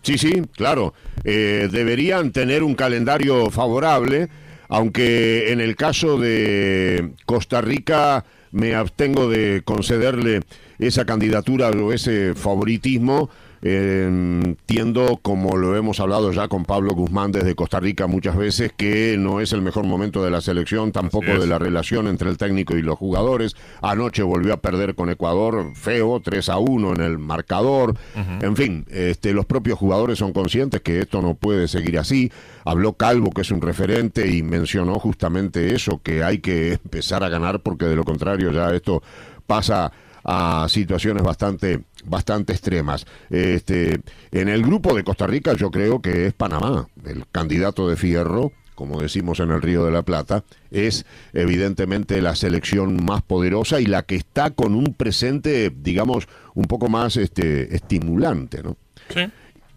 sí, 0.08 0.18
sí, 0.18 0.42
claro. 0.56 0.94
deberían 1.24 2.32
tener 2.32 2.64
un 2.64 2.76
calendario 2.76 3.50
favorable 3.52 4.30
aunque 4.70 5.52
en 5.52 5.62
el 5.62 5.76
caso 5.76 6.18
de 6.18 7.12
Costa 7.26 7.62
Rica 7.62 8.26
me 8.52 8.76
abstengo 8.76 9.30
de 9.30 9.62
concederle 9.64 10.42
esa 10.80 11.06
candidatura 11.06 11.70
o 11.70 11.94
ese 11.94 12.34
favoritismo 12.36 13.30
entiendo, 13.62 15.20
como 15.22 15.58
lo 15.58 15.76
hemos 15.76 16.00
hablado 16.00 16.32
ya 16.32 16.48
con 16.48 16.66
Pablo 16.66 16.94
Guzmán 16.94 17.32
desde 17.32 17.56
Costa 17.56 17.80
Rica 17.80 18.08
muchas 18.08 18.36
veces, 18.38 18.72
que 18.76 19.16
no 19.18 19.42
es 19.42 19.54
el 19.54 19.62
mejor 19.62 19.86
momento 19.86 20.24
de 20.24 20.32
la 20.32 20.42
selección, 20.42 20.92
tampoco 20.92 21.26
de 21.26 21.48
la 21.48 21.60
relación 21.60 22.08
entre 22.08 22.30
el 22.30 22.38
técnico 22.38 22.76
y 22.76 22.82
los 22.82 22.98
jugadores. 22.98 23.56
Anoche 23.82 24.24
volvió 24.24 24.54
a 24.54 24.58
perder 24.58 24.96
con 24.96 25.10
Ecuador, 25.10 25.72
feo, 25.76 26.22
3 26.24 26.50
a 26.50 26.58
1 26.58 26.94
en 26.94 27.02
el 27.02 27.18
marcador. 27.18 27.96
En 28.42 28.56
fin, 28.56 28.86
este, 28.90 29.34
los 29.34 29.46
propios 29.46 29.80
jugadores 29.80 30.20
son 30.20 30.34
conscientes 30.34 30.82
que 30.82 31.00
esto 31.00 31.22
no 31.22 31.36
puede 31.36 31.68
seguir 31.68 31.98
así. 32.00 32.32
Habló 32.66 32.94
Calvo, 32.94 33.32
que 33.32 33.42
es 33.42 33.52
un 33.52 33.62
referente, 33.62 34.28
y 34.28 34.44
mencionó 34.44 34.96
justamente 35.00 35.74
eso, 35.74 36.02
que 36.04 36.24
hay 36.24 36.40
que 36.40 36.74
empezar 36.74 37.24
a 37.24 37.30
ganar 37.30 37.62
porque 37.62 37.86
de 37.86 37.96
lo 37.96 38.04
contrario 38.04 38.52
ya 38.52 38.74
esto 38.74 39.02
pasa 39.46 39.92
a 40.28 40.68
situaciones 40.70 41.24
bastante, 41.24 41.80
bastante 42.06 42.52
extremas. 42.52 43.06
Este, 43.30 44.02
en 44.32 44.50
el 44.50 44.62
grupo 44.62 44.94
de 44.94 45.06
Costa 45.06 45.26
Rica 45.26 45.54
yo 45.54 45.72
creo 45.72 46.02
que 46.02 46.28
es 46.28 46.34
Panamá, 46.34 46.88
el 47.06 47.26
candidato 47.32 47.88
de 47.88 47.96
Fierro, 47.96 48.52
como 48.76 49.02
decimos 49.02 49.40
en 49.40 49.52
el 49.52 49.62
Río 49.62 49.86
de 49.86 49.92
la 49.92 50.04
Plata, 50.04 50.44
es 50.70 51.06
evidentemente 51.34 52.22
la 52.22 52.36
selección 52.36 53.04
más 53.06 53.24
poderosa 53.24 53.80
y 53.80 53.86
la 53.86 54.04
que 54.04 54.16
está 54.16 54.52
con 54.52 54.76
un 54.76 54.94
presente, 54.94 55.74
digamos, 55.76 56.28
un 56.54 56.66
poco 56.66 56.90
más 56.90 57.16
este, 57.16 57.74
estimulante, 57.74 58.62
¿no? 58.62 58.76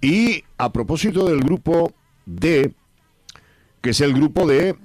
Y 0.02 0.45
a 0.59 0.73
propósito 0.73 1.26
del 1.28 1.40
grupo 1.40 1.95
D, 2.26 2.75
que 3.80 3.90
es 3.90 4.00
el 4.00 4.12
grupo 4.12 4.47
de 4.47 4.76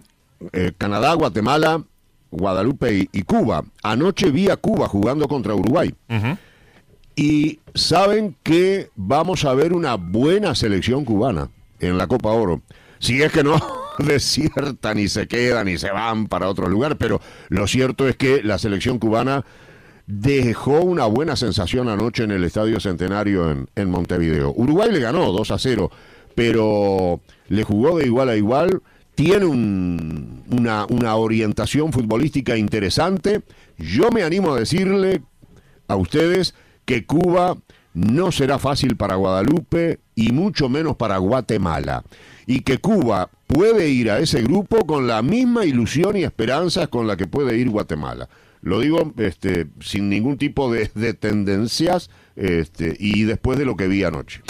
eh, 0.54 0.72
Canadá, 0.78 1.14
Guatemala, 1.16 1.84
Guadalupe 2.36 3.10
y, 3.12 3.22
Cuba. 3.24 3.64
Anoche 3.84 4.32
vi 4.32 4.50
a 4.50 4.58
Cuba 4.58 4.88
jugando 4.88 5.28
contra 5.28 5.56
Uruguay. 5.56 5.94
Y 7.16 7.60
saben 7.74 8.36
que 8.44 8.90
vamos 8.96 9.46
a 9.46 9.54
ver 9.54 9.74
una 9.74 9.96
buena 9.96 10.54
selección 10.54 11.06
cubana 11.06 11.50
en 11.80 11.98
la 11.98 12.08
Copa 12.08 12.30
Oro. 12.30 12.62
Si 13.00 13.22
es 13.22 13.32
que 13.32 13.44
no 13.44 13.56
desiertan 14.00 15.00
y 15.00 15.08
se 15.08 15.28
quedan 15.28 15.70
y 15.70 15.78
se 15.78 15.92
van 15.92 16.28
para 16.28 16.50
otro 16.50 16.68
lugar, 16.68 16.98
pero 16.98 17.22
lo 17.50 17.68
cierto 17.68 18.08
es 18.08 18.18
que 18.18 18.44
la 18.44 18.58
selección 18.58 19.00
cubana 19.00 19.46
dejó 20.08 20.82
una 20.82 21.06
buena 21.06 21.36
sensación 21.36 21.90
anoche 21.90 22.24
en 22.24 22.32
el 22.32 22.44
Estadio 22.44 22.80
Centenario 22.80 23.50
en, 23.50 23.70
en 23.76 23.90
Montevideo. 23.90 24.54
Uruguay 24.56 24.92
le 24.92 25.00
ganó 25.00 25.32
2 25.32 25.52
a 25.52 25.58
0, 25.58 25.90
pero 26.36 27.22
le 27.48 27.64
jugó 27.64 27.98
de 27.98 28.06
igual 28.06 28.30
a 28.30 28.36
igual 28.36 28.82
tiene 29.16 29.46
una, 29.46 30.86
una 30.90 31.16
orientación 31.16 31.92
futbolística 31.92 32.58
interesante. 32.58 33.42
Yo 33.78 34.12
me 34.12 34.24
animo 34.24 34.54
a 34.54 34.60
decirle 34.60 35.22
a 35.88 35.96
ustedes 35.96 36.54
que 36.86 37.06
Cuba 37.06 37.58
no 37.94 38.32
será 38.32 38.60
fácil 38.60 38.98
para 38.98 39.16
Guadalupe 39.16 40.00
y 40.16 40.32
mucho 40.32 40.70
menos 40.70 40.98
para 40.98 41.18
Guatemala. 41.18 42.04
Y 42.46 42.60
que 42.60 42.78
Cuba 42.78 43.30
puede 43.48 43.90
ir 43.90 44.12
a 44.12 44.20
ese 44.20 44.44
grupo 44.44 44.86
con 44.86 45.08
la 45.08 45.22
misma 45.22 45.66
ilusión 45.66 46.18
y 46.18 46.24
esperanzas 46.24 46.90
con 46.90 47.08
la 47.08 47.16
que 47.16 47.26
puede 47.26 47.58
ir 47.58 47.70
Guatemala. 47.70 48.30
Lo 48.62 48.80
digo 48.80 49.14
este, 49.18 49.68
sin 49.80 50.10
ningún 50.10 50.38
tipo 50.38 50.72
de, 50.72 50.90
de 50.94 51.14
tendencias 51.14 52.10
este, 52.36 52.96
y 53.00 53.24
después 53.24 53.58
de 53.58 53.66
lo 53.66 53.78
que 53.78 53.88
vi 53.88 54.04
anoche. 54.04 54.42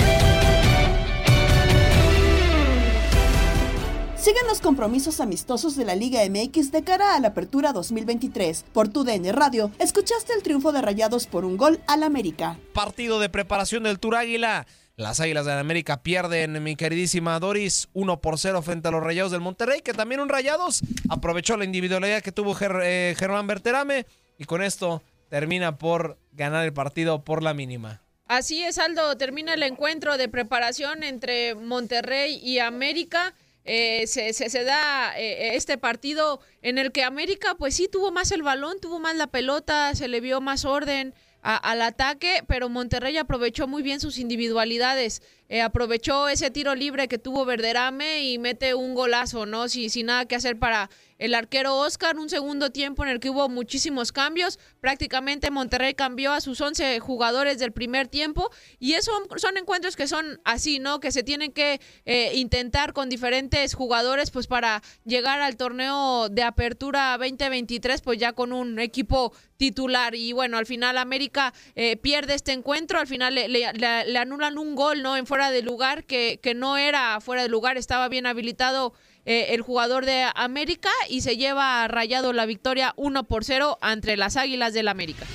Siguen 4.25 4.47
los 4.47 4.59
compromisos 4.59 5.19
amistosos 5.19 5.75
de 5.75 5.85
la 5.85 5.93
Liga 5.93 6.21
MX 6.27 6.71
de 6.71 6.83
cara 6.83 7.15
a 7.15 7.19
la 7.19 7.27
apertura 7.27 7.73
2023. 7.73 8.65
Por 8.73 8.87
tu 8.87 9.03
DN 9.03 9.31
Radio, 9.31 9.69
escuchaste 9.77 10.33
el 10.33 10.41
triunfo 10.41 10.71
de 10.71 10.81
Rayados 10.81 11.27
por 11.27 11.45
un 11.45 11.57
gol 11.57 11.79
al 11.85 12.01
América. 12.01 12.57
Partido 12.73 13.19
de 13.19 13.29
preparación 13.29 13.83
del 13.83 13.99
Tour 13.99 14.15
Águila. 14.15 14.65
Las 14.95 15.19
Águilas 15.19 15.45
de 15.45 15.51
América 15.53 16.01
pierden, 16.01 16.63
mi 16.63 16.75
queridísima 16.75 17.39
Doris, 17.39 17.87
1 17.93 18.19
por 18.19 18.39
0 18.39 18.63
frente 18.63 18.87
a 18.87 18.91
los 18.91 19.03
Rayados 19.03 19.31
del 19.31 19.41
Monterrey, 19.41 19.81
que 19.81 19.93
también 19.93 20.19
un 20.19 20.29
Rayados 20.29 20.81
aprovechó 21.07 21.55
la 21.55 21.65
individualidad 21.65 22.23
que 22.23 22.31
tuvo 22.31 22.57
eh, 22.81 23.13
Germán 23.15 23.45
Berterame 23.45 24.07
y 24.39 24.45
con 24.45 24.63
esto 24.63 25.03
termina 25.29 25.77
por 25.77 26.17
ganar 26.31 26.65
el 26.65 26.73
partido 26.73 27.23
por 27.23 27.43
la 27.43 27.53
mínima. 27.53 28.01
Así 28.25 28.63
es, 28.63 28.79
Aldo, 28.79 29.17
termina 29.17 29.53
el 29.53 29.61
encuentro 29.61 30.17
de 30.17 30.29
preparación 30.29 31.03
entre 31.03 31.53
Monterrey 31.53 32.39
y 32.43 32.57
América. 32.57 33.35
Eh, 33.65 34.05
se, 34.05 34.31
se, 34.33 34.63
da 34.63 35.19
eh, 35.19 35.55
este 35.55 35.79
partido 35.79 36.39
en 36.61 36.77
el 36.77 36.91
que 36.91 37.03
América 37.03 37.55
pues 37.57 37.75
sí 37.75 37.87
tuvo 37.91 38.11
más 38.11 38.31
el 38.31 38.43
balón, 38.43 38.79
tuvo 38.79 38.99
más 38.99 39.15
la 39.15 39.27
pelota, 39.27 39.95
se 39.95 40.07
le 40.07 40.21
vio 40.21 40.39
más 40.39 40.65
orden 40.65 41.13
al 41.41 41.83
ataque, 41.83 42.43
pero 42.47 42.69
Monterrey 42.69 43.17
aprovechó 43.17 43.67
muy 43.67 43.83
bien 43.83 43.99
sus 43.99 44.17
individualidades. 44.17 45.21
Eh, 45.47 45.61
aprovechó 45.61 46.27
ese 46.27 46.49
tiro 46.49 46.73
libre 46.73 47.07
que 47.07 47.19
tuvo 47.19 47.45
Verderame 47.45 48.23
y 48.23 48.39
mete 48.39 48.73
un 48.73 48.95
golazo, 48.95 49.45
¿no? 49.45 49.67
Si, 49.69 49.89
sin 49.89 50.07
nada 50.07 50.25
que 50.25 50.35
hacer 50.35 50.57
para 50.57 50.89
el 51.17 51.33
arquero 51.33 51.77
Oscar, 51.77 52.17
un 52.17 52.29
segundo 52.29 52.71
tiempo 52.71 53.03
en 53.03 53.09
el 53.09 53.19
que 53.19 53.29
hubo 53.29 53.47
muchísimos 53.47 54.11
cambios. 54.11 54.59
Prácticamente 54.81 55.49
Monterrey 55.49 55.93
cambió 55.93 56.33
a 56.33 56.41
sus 56.41 56.59
11 56.59 56.99
jugadores 56.99 57.57
del 57.59 57.71
primer 57.71 58.07
tiempo 58.07 58.49
y 58.79 58.93
eso 58.93 59.11
son 59.37 59.57
encuentros 59.57 59.95
que 59.95 60.07
son 60.07 60.41
así, 60.43 60.79
¿no? 60.79 60.99
Que 60.99 61.11
se 61.11 61.23
tienen 61.23 61.53
que 61.53 61.79
eh, 62.05 62.31
intentar 62.35 62.93
con 62.93 63.09
diferentes 63.09 63.73
jugadores 63.75 64.31
pues 64.31 64.47
para 64.47 64.81
llegar 65.05 65.41
al 65.41 65.55
torneo 65.55 66.27
de 66.29 66.43
apertura 66.43 67.17
2023 67.17 68.01
pues 68.01 68.19
ya 68.19 68.33
con 68.33 68.51
un 68.51 68.79
equipo 68.79 69.31
titular 69.57 70.15
y 70.15 70.33
bueno, 70.33 70.57
al 70.57 70.65
final 70.65 70.97
América 70.97 71.53
eh, 71.75 71.95
pierde 71.97 72.33
este 72.33 72.51
encuentro, 72.51 72.99
al 72.99 73.07
final 73.07 73.35
le, 73.35 74.17
anulan 74.17 74.57
un 74.57 74.75
gol, 74.75 75.01
¿no? 75.01 75.15
Fuera 75.35 75.51
de 75.51 75.63
lugar, 75.63 76.05
que, 76.05 76.39
que 76.41 76.53
no 76.53 76.77
era 76.77 77.19
fuera 77.19 77.41
de 77.41 77.49
lugar, 77.49 77.75
estaba 77.75 78.07
bien 78.07 78.25
habilitado 78.25 78.93
eh, 79.25 79.47
el 79.49 79.61
jugador 79.61 80.05
de 80.05 80.25
América 80.33 80.87
y 81.09 81.19
se 81.21 81.35
lleva 81.35 81.85
rayado 81.89 82.31
la 82.31 82.45
victoria 82.45 82.93
1 82.95 83.25
por 83.25 83.43
0 83.43 83.77
entre 83.81 84.15
las 84.15 84.37
Águilas 84.37 84.71
del 84.73 84.87
América. 84.87 85.25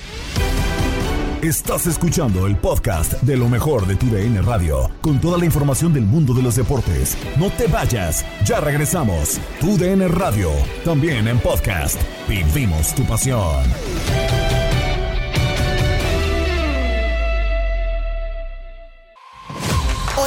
Estás 1.43 1.85
escuchando 1.85 2.47
el 2.47 2.55
podcast 2.55 3.13
de 3.21 3.37
lo 3.37 3.47
mejor 3.47 3.85
de 3.85 3.95
tu 3.95 4.07
DN 4.07 4.41
Radio, 4.41 4.89
con 5.01 5.21
toda 5.21 5.37
la 5.37 5.45
información 5.45 5.93
del 5.93 6.05
mundo 6.05 6.33
de 6.33 6.41
los 6.41 6.55
deportes. 6.55 7.15
No 7.37 7.51
te 7.51 7.67
vayas, 7.67 8.25
ya 8.43 8.59
regresamos. 8.59 9.39
Tu 9.59 9.77
DN 9.77 10.07
Radio, 10.07 10.49
también 10.83 11.27
en 11.27 11.37
podcast. 11.39 12.01
Vivimos 12.27 12.95
tu 12.95 13.03
pasión. 13.05 13.65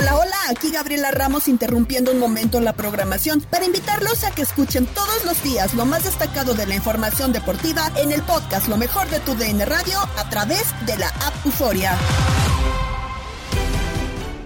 Hola, 0.05 0.17
hola. 0.17 0.37
aquí 0.51 0.71
Gabriela 0.71 1.11
Ramos 1.13 1.49
interrumpiendo 1.49 2.13
un 2.13 2.19
momento 2.19 2.61
la 2.61 2.75
programación 2.75 3.41
para 3.41 3.65
invitarlos 3.65 4.23
a 4.25 4.35
que 4.35 4.43
escuchen 4.43 4.85
todos 4.85 5.25
los 5.25 5.43
días 5.43 5.73
lo 5.73 5.87
más 5.87 6.05
destacado 6.05 6.53
de 6.53 6.67
la 6.67 6.75
información 6.75 7.33
deportiva 7.33 7.91
en 7.97 8.13
el 8.13 8.21
podcast 8.21 8.69
Lo 8.69 8.77
mejor 8.77 9.09
de 9.09 9.21
tu 9.21 9.35
DN 9.35 9.65
Radio 9.65 9.99
a 10.19 10.29
través 10.29 10.75
de 10.85 10.99
la 10.99 11.09
app 11.09 11.47
Euforia. 11.47 11.97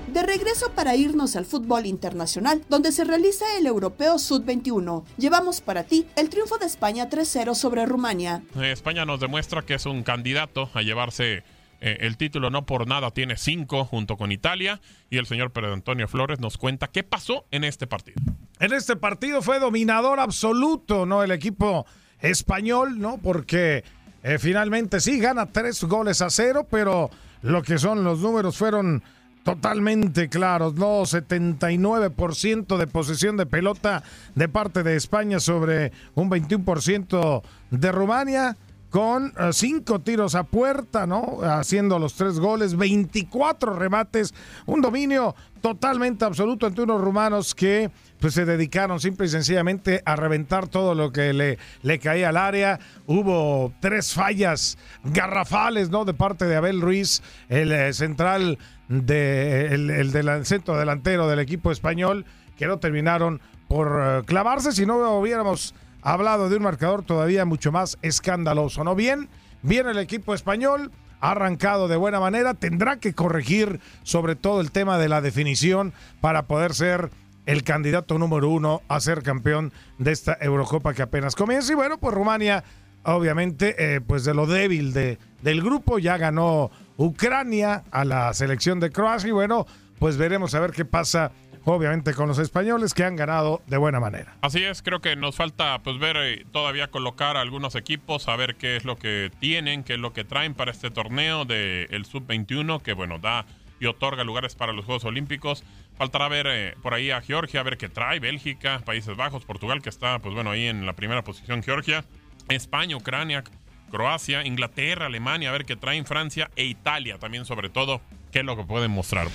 De 0.06 0.22
regreso 0.22 0.70
para 0.76 0.94
irnos 0.94 1.34
al 1.34 1.44
fútbol 1.44 1.86
internacional, 1.86 2.62
donde 2.68 2.92
se 2.92 3.02
realiza 3.02 3.44
el 3.56 3.66
Europeo 3.66 4.20
Sud-21. 4.20 5.02
Llevamos 5.16 5.60
para 5.60 5.82
ti 5.82 6.06
el 6.14 6.28
triunfo 6.28 6.58
de 6.58 6.66
España 6.66 7.10
3-0 7.10 7.56
sobre 7.56 7.84
Rumania. 7.84 8.42
España 8.62 9.04
nos 9.04 9.18
demuestra 9.18 9.62
que 9.62 9.74
es 9.74 9.86
un 9.86 10.04
candidato 10.04 10.70
a 10.74 10.82
llevarse 10.82 11.42
eh, 11.80 11.98
el 12.00 12.16
título 12.16 12.50
no 12.50 12.66
por 12.66 12.88
nada 12.88 13.10
tiene 13.10 13.36
cinco 13.36 13.84
junto 13.84 14.16
con 14.16 14.32
Italia 14.32 14.80
y 15.10 15.18
el 15.18 15.26
señor 15.26 15.52
Pedro 15.52 15.72
Antonio 15.72 16.08
Flores 16.08 16.40
nos 16.40 16.58
cuenta 16.58 16.88
qué 16.88 17.04
pasó 17.04 17.46
en 17.50 17.64
este 17.64 17.86
partido. 17.86 18.20
En 18.58 18.72
este 18.72 18.96
partido 18.96 19.42
fue 19.42 19.60
dominador 19.60 20.18
absoluto, 20.18 21.06
¿no? 21.06 21.22
El 21.22 21.30
equipo 21.30 21.86
español, 22.20 22.98
¿no? 22.98 23.18
Porque 23.18 23.84
eh, 24.22 24.38
finalmente 24.38 25.00
sí 25.00 25.20
gana 25.20 25.46
tres 25.46 25.84
goles 25.84 26.20
a 26.20 26.30
cero, 26.30 26.66
pero 26.68 27.10
lo 27.42 27.62
que 27.62 27.78
son 27.78 28.02
los 28.02 28.18
números 28.18 28.56
fueron 28.56 29.02
totalmente 29.44 30.28
claros, 30.28 30.74
¿no? 30.74 31.02
79% 31.02 32.76
de 32.76 32.86
posesión 32.86 33.36
de 33.36 33.46
pelota 33.46 34.02
de 34.34 34.48
parte 34.48 34.82
de 34.82 34.96
España 34.96 35.38
sobre 35.40 35.92
un 36.14 36.28
21% 36.28 37.42
de 37.70 37.92
Rumania 37.92 38.56
con 38.90 39.34
eh, 39.38 39.50
cinco 39.52 40.00
tiros 40.00 40.34
a 40.34 40.44
puerta, 40.44 41.06
¿no? 41.06 41.38
Haciendo 41.42 41.98
los 41.98 42.14
tres 42.14 42.38
goles, 42.38 42.76
24 42.76 43.74
remates, 43.74 44.34
un 44.66 44.80
dominio 44.80 45.34
totalmente 45.60 46.24
absoluto 46.24 46.66
entre 46.66 46.84
unos 46.84 47.00
rumanos 47.00 47.54
que 47.54 47.90
pues 48.20 48.34
se 48.34 48.44
dedicaron 48.44 49.00
simple 49.00 49.26
y 49.26 49.28
sencillamente 49.28 50.02
a 50.04 50.16
reventar 50.16 50.68
todo 50.68 50.94
lo 50.94 51.12
que 51.12 51.32
le, 51.32 51.58
le 51.82 51.98
caía 51.98 52.30
al 52.30 52.36
área. 52.36 52.78
Hubo 53.06 53.72
tres 53.80 54.14
fallas 54.14 54.78
garrafales, 55.04 55.90
¿no? 55.90 56.04
De 56.04 56.14
parte 56.14 56.46
de 56.46 56.56
Abel 56.56 56.80
Ruiz, 56.80 57.22
el 57.48 57.72
eh, 57.72 57.92
central 57.92 58.58
de, 58.88 59.66
el 59.66 60.12
del 60.12 60.46
centro 60.46 60.76
delantero 60.78 61.28
del 61.28 61.40
equipo 61.40 61.70
español, 61.70 62.24
que 62.56 62.66
no 62.66 62.78
terminaron 62.78 63.40
por 63.68 64.00
eh, 64.02 64.22
clavarse, 64.24 64.72
si 64.72 64.86
no 64.86 65.18
hubiéramos 65.18 65.74
hablado 66.02 66.48
de 66.48 66.56
un 66.56 66.62
marcador 66.62 67.04
todavía 67.04 67.44
mucho 67.44 67.72
más 67.72 67.98
escandaloso, 68.02 68.84
¿no? 68.84 68.94
Bien, 68.94 69.28
bien 69.62 69.86
el 69.88 69.98
equipo 69.98 70.34
español, 70.34 70.92
ha 71.20 71.32
arrancado 71.32 71.88
de 71.88 71.96
buena 71.96 72.20
manera, 72.20 72.54
tendrá 72.54 72.98
que 72.98 73.14
corregir 73.14 73.80
sobre 74.02 74.36
todo 74.36 74.60
el 74.60 74.70
tema 74.70 74.98
de 74.98 75.08
la 75.08 75.20
definición 75.20 75.92
para 76.20 76.46
poder 76.46 76.74
ser 76.74 77.10
el 77.46 77.64
candidato 77.64 78.18
número 78.18 78.50
uno 78.50 78.82
a 78.88 79.00
ser 79.00 79.22
campeón 79.22 79.72
de 79.98 80.12
esta 80.12 80.36
Eurocopa 80.40 80.94
que 80.94 81.02
apenas 81.02 81.34
comienza. 81.34 81.72
Y 81.72 81.76
bueno, 81.76 81.98
pues 81.98 82.14
Rumania, 82.14 82.62
obviamente, 83.04 83.74
eh, 83.78 84.00
pues 84.00 84.24
de 84.24 84.34
lo 84.34 84.46
débil 84.46 84.92
de, 84.92 85.18
del 85.42 85.62
grupo, 85.62 85.98
ya 85.98 86.18
ganó 86.18 86.70
Ucrania 86.98 87.84
a 87.90 88.04
la 88.04 88.32
selección 88.34 88.80
de 88.80 88.90
Croacia 88.90 89.28
y 89.28 89.32
bueno, 89.32 89.66
pues 89.98 90.16
veremos 90.18 90.54
a 90.54 90.60
ver 90.60 90.72
qué 90.72 90.84
pasa 90.84 91.32
obviamente 91.74 92.14
con 92.14 92.28
los 92.28 92.38
españoles 92.38 92.94
que 92.94 93.04
han 93.04 93.16
ganado 93.16 93.62
de 93.66 93.76
buena 93.76 94.00
manera. 94.00 94.36
Así 94.40 94.62
es, 94.62 94.82
creo 94.82 95.00
que 95.00 95.16
nos 95.16 95.36
falta 95.36 95.80
pues 95.82 95.98
ver 95.98 96.16
eh, 96.16 96.46
todavía 96.52 96.88
colocar 96.88 97.36
algunos 97.36 97.74
equipos, 97.74 98.28
a 98.28 98.36
ver 98.36 98.56
qué 98.56 98.76
es 98.76 98.84
lo 98.84 98.96
que 98.96 99.30
tienen, 99.38 99.84
qué 99.84 99.94
es 99.94 99.98
lo 99.98 100.12
que 100.12 100.24
traen 100.24 100.54
para 100.54 100.70
este 100.70 100.90
torneo 100.90 101.44
del 101.44 102.04
sub-21 102.04 102.82
que 102.82 102.92
bueno, 102.92 103.18
da 103.18 103.46
y 103.80 103.86
otorga 103.86 104.24
lugares 104.24 104.54
para 104.56 104.72
los 104.72 104.84
Juegos 104.84 105.04
Olímpicos. 105.04 105.64
Faltará 105.96 106.28
ver 106.28 106.46
eh, 106.48 106.74
por 106.82 106.94
ahí 106.94 107.10
a 107.10 107.20
Georgia, 107.20 107.60
a 107.60 107.62
ver 107.62 107.78
qué 107.78 107.88
trae, 107.88 108.20
Bélgica, 108.20 108.80
Países 108.84 109.16
Bajos, 109.16 109.44
Portugal 109.44 109.82
que 109.82 109.88
está 109.88 110.18
pues 110.18 110.34
bueno 110.34 110.50
ahí 110.50 110.66
en 110.66 110.86
la 110.86 110.94
primera 110.94 111.22
posición 111.22 111.62
Georgia, 111.62 112.04
España, 112.48 112.96
Ucrania, 112.96 113.44
Croacia, 113.90 114.44
Inglaterra, 114.44 115.06
Alemania, 115.06 115.48
a 115.48 115.52
ver 115.52 115.64
qué 115.64 115.76
traen 115.76 116.06
Francia 116.06 116.50
e 116.56 116.64
Italia 116.64 117.18
también 117.18 117.44
sobre 117.44 117.68
todo, 117.68 118.00
qué 118.32 118.40
es 118.40 118.44
lo 118.44 118.56
que 118.56 118.64
pueden 118.64 118.90
mostrar. 118.90 119.28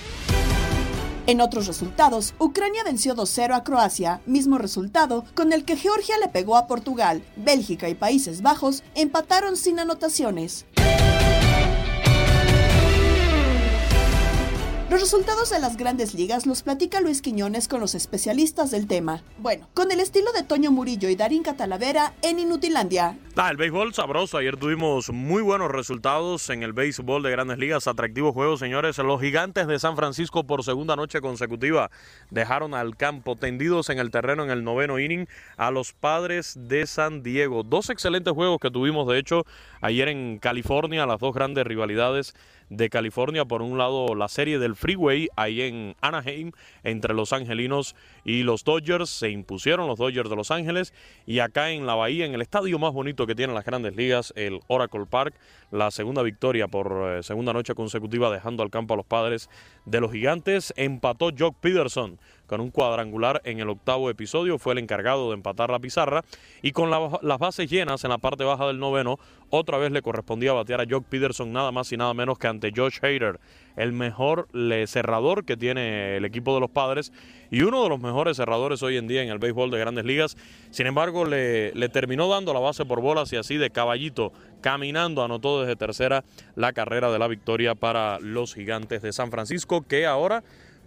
En 1.26 1.40
otros 1.40 1.68
resultados, 1.68 2.34
Ucrania 2.38 2.84
venció 2.84 3.16
2-0 3.16 3.56
a 3.56 3.64
Croacia, 3.64 4.20
mismo 4.26 4.58
resultado 4.58 5.24
con 5.36 5.54
el 5.54 5.64
que 5.64 5.78
Georgia 5.78 6.18
le 6.18 6.28
pegó 6.28 6.58
a 6.58 6.68
Portugal. 6.68 7.24
Bélgica 7.38 7.88
y 7.88 7.96
Países 7.96 8.42
Bajos 8.42 8.84
empataron 8.94 9.56
sin 9.56 9.80
anotaciones. 9.80 10.66
Los 14.94 15.02
resultados 15.02 15.50
de 15.50 15.58
las 15.58 15.76
grandes 15.76 16.14
ligas 16.14 16.46
los 16.46 16.62
platica 16.62 17.02
Luis 17.02 17.24
Quiñones 17.24 17.68
con 17.68 17.80
los 17.80 17.96
especialistas 17.96 18.70
del 18.70 18.86
tema. 18.86 19.24
Bueno, 19.40 19.68
con 19.74 19.92
el 19.92 20.00
estilo 20.00 20.32
de 20.34 20.44
Toño 20.44 20.70
Murillo 20.70 21.10
y 21.10 21.16
Darín 21.16 21.42
Catalavera 21.42 22.14
en 22.22 22.38
Inutilandia. 22.38 23.18
Ah, 23.36 23.50
el 23.50 23.58
béisbol 23.58 23.96
sabroso. 23.96 24.38
Ayer 24.38 24.56
tuvimos 24.56 25.10
muy 25.10 25.42
buenos 25.42 25.72
resultados 25.72 26.48
en 26.52 26.62
el 26.62 26.74
béisbol 26.74 27.24
de 27.24 27.32
grandes 27.32 27.58
ligas. 27.58 27.88
Atractivo 27.88 28.34
juego, 28.34 28.56
señores. 28.56 29.00
Los 29.00 29.20
gigantes 29.20 29.66
de 29.66 29.80
San 29.80 29.96
Francisco 29.96 30.44
por 30.44 30.64
segunda 30.64 30.96
noche 30.96 31.22
consecutiva 31.22 31.90
dejaron 32.30 32.76
al 32.76 32.96
campo 32.96 33.36
tendidos 33.36 33.90
en 33.90 33.98
el 33.98 34.12
terreno 34.12 34.44
en 34.44 34.52
el 34.52 34.64
noveno 34.64 35.00
inning 35.00 35.26
a 35.58 35.72
los 35.72 35.94
padres 35.94 36.56
de 36.56 36.86
San 36.86 37.24
Diego. 37.24 37.64
Dos 37.64 37.90
excelentes 37.90 38.32
juegos 38.32 38.60
que 38.60 38.70
tuvimos, 38.70 39.08
de 39.08 39.18
hecho, 39.18 39.44
ayer 39.82 40.10
en 40.10 40.38
California, 40.38 41.08
las 41.08 41.20
dos 41.20 41.34
grandes 41.34 41.66
rivalidades 41.66 42.36
de 42.70 42.90
California. 42.90 43.46
Por 43.46 43.62
un 43.62 43.78
lado, 43.78 44.16
la 44.16 44.28
serie 44.28 44.60
del 44.60 44.76
Freeway 44.76 45.30
ahí 45.36 45.62
en 45.62 45.96
Anaheim 46.02 46.52
entre 46.84 47.14
los 47.14 47.34
angelinos 47.34 47.96
y 48.24 48.44
los 48.44 48.64
Dodgers. 48.64 49.10
Se 49.10 49.30
impusieron 49.30 49.88
los 49.88 50.00
Dodgers 50.00 50.30
de 50.30 50.36
Los 50.36 50.52
Ángeles. 50.52 50.94
Y 51.26 51.40
acá 51.40 51.72
en 51.72 51.86
la 51.86 51.96
Bahía, 51.96 52.26
en 52.26 52.34
el 52.34 52.42
estadio 52.42 52.80
más 52.80 52.94
bonito 52.94 53.28
que 53.28 53.36
tienen 53.36 53.56
las 53.56 53.66
grandes 53.66 53.96
ligas, 53.96 54.34
el 54.36 54.60
Oracle 54.68 55.06
Park, 55.10 55.36
la 55.72 55.92
segunda 55.92 56.22
victoria 56.22 56.68
por 56.68 57.18
eh, 57.18 57.24
segunda 57.24 57.54
noche 57.54 57.76
consecutiva 57.76 58.32
dejando 58.32 58.64
al 58.64 58.70
campo 58.70 58.94
a 58.94 58.98
los 58.98 59.06
padres 59.06 59.50
de 59.86 60.00
los 60.02 60.12
gigantes. 60.12 60.74
Empató 60.78 61.30
Jock 61.38 61.56
Peterson 61.60 62.20
con 62.48 62.62
un 62.62 62.72
cuadrangular 62.72 63.42
en 63.46 63.60
el 63.60 63.70
octavo 63.70 64.10
episodio, 64.10 64.58
fue 64.58 64.74
el 64.74 64.80
encargado 64.80 65.30
de 65.30 65.36
empatar 65.36 65.70
la 65.70 65.80
pizarra 65.80 66.24
y 66.62 66.72
con 66.72 66.90
las 66.90 67.40
bases 67.40 67.70
llenas 67.70 68.04
en 68.04 68.10
la 68.10 68.18
parte 68.18 68.44
baja 68.44 68.68
del 68.68 68.80
noveno, 68.80 69.18
otra 69.50 69.78
vez 69.78 69.92
le 69.92 70.02
correspondía 70.02 70.52
batear 70.54 70.82
a 70.82 70.86
Jock 70.90 71.06
Peterson 71.06 71.54
nada 71.54 71.72
más 71.72 71.92
y 71.92 71.98
nada 71.98 72.14
menos 72.14 72.40
que 72.40 72.48
ante 72.48 72.72
Josh 72.76 72.98
Hader, 73.02 73.40
el 73.76 73.92
mejor 73.92 74.48
cerrador 74.88 75.46
que 75.46 75.58
tiene 75.58 76.18
el 76.18 76.26
equipo 76.26 76.54
de 76.56 76.60
los 76.60 76.70
padres 76.70 77.12
y 77.52 77.62
uno 77.62 77.84
de 77.84 77.90
los 77.90 78.00
mejores 78.00 78.38
cerradores 78.38 78.82
hoy 78.82 78.98
en 78.98 79.08
día 79.08 79.22
en 79.22 79.30
el 79.30 79.38
béisbol 79.38 79.70
de 79.70 79.80
grandes 79.80 80.06
ligas. 80.06 80.38
Sin 80.72 80.88
embargo, 80.88 81.26
le, 81.26 81.72
le 81.74 81.90
terminó 81.90 82.28
dando 82.28 82.54
la 82.54 82.60
base 82.60 82.84
por 82.84 83.00
bolas 83.00 83.32
y 83.32 83.36
así 83.36 83.58
de 83.58 83.70
caballito, 83.70 84.34
caminando, 84.62 85.24
anotó 85.24 85.62
desde 85.62 85.76
tercera 85.76 86.24
la 86.56 86.74
carrera 86.74 87.12
de 87.12 87.20
la 87.20 87.28
victoria 87.28 87.76
para 87.76 88.20
los 88.20 88.56
gigantes 88.56 89.04
de 89.04 89.14
San 89.14 89.30
Francisco 89.30 89.84
que 89.88 90.08
ahora 90.08 90.44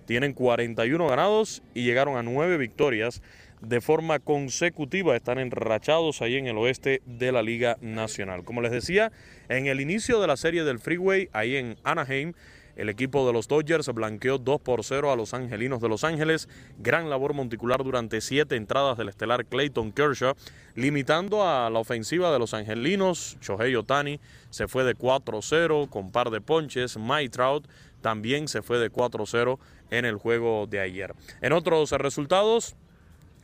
tienen 0.07 0.33
41 0.33 1.07
ganados 1.07 1.63
y 1.75 1.85
llegaron 1.85 2.17
a 2.17 2.23
9 2.23 2.57
victorias 2.57 3.23
de 3.61 3.81
forma 3.81 4.19
consecutiva. 4.19 5.17
Están 5.17 5.39
enrachados 5.39 6.23
ahí 6.23 6.37
en 6.37 6.47
el 6.47 6.59
oeste 6.59 7.03
de 7.07 7.33
la 7.33 7.43
Liga 7.43 7.77
Nacional. 7.81 8.45
Como 8.45 8.63
les 8.63 8.73
decía, 8.73 9.13
en 9.49 9.67
el 9.67 9.81
inicio 9.81 10.21
de 10.21 10.27
la 10.27 10.37
serie 10.37 10.65
del 10.65 10.79
Freeway, 10.79 11.29
ahí 11.33 11.57
en 11.57 11.77
Anaheim, 11.85 12.33
el 12.77 12.91
equipo 12.91 13.27
de 13.27 13.33
los 13.33 13.49
Dodgers 13.49 13.89
blanqueó 13.89 14.37
2 14.37 14.61
por 14.61 14.85
0 14.85 15.11
a 15.11 15.17
los 15.17 15.33
Angelinos 15.33 15.81
de 15.81 15.89
Los 15.89 16.05
Ángeles. 16.05 16.47
Gran 16.79 17.09
labor 17.09 17.33
monticular 17.33 17.83
durante 17.83 18.21
siete 18.21 18.57
entradas 18.57 18.99
del 18.99 19.09
estelar 19.09 19.47
Clayton 19.47 19.93
Kershaw, 19.93 20.35
limitando 20.75 21.49
a 21.49 21.71
la 21.71 21.79
ofensiva 21.79 22.31
de 22.31 22.39
los 22.39 22.53
Angelinos. 22.53 23.39
Shohei 23.41 23.75
Otani 23.77 24.21
se 24.51 24.69
fue 24.69 24.85
de 24.85 24.95
4-0 24.95 25.89
con 25.89 26.13
par 26.13 26.29
de 26.29 26.43
ponches. 26.43 26.99
Mike 26.99 27.31
Trout 27.31 27.67
también 28.07 28.47
se 28.47 28.63
fue 28.63 28.79
de 28.79 28.89
4-0 28.89 29.59
en 29.91 30.05
el 30.05 30.15
juego 30.15 30.69
de 30.69 30.79
ayer. 30.79 31.13
En 31.41 31.53
otros 31.53 31.91
resultados, 31.91 32.77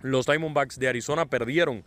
los 0.02 0.24
Diamondbacks 0.24 0.78
de 0.78 0.86
Arizona 0.86 1.26
perdieron 1.26 1.82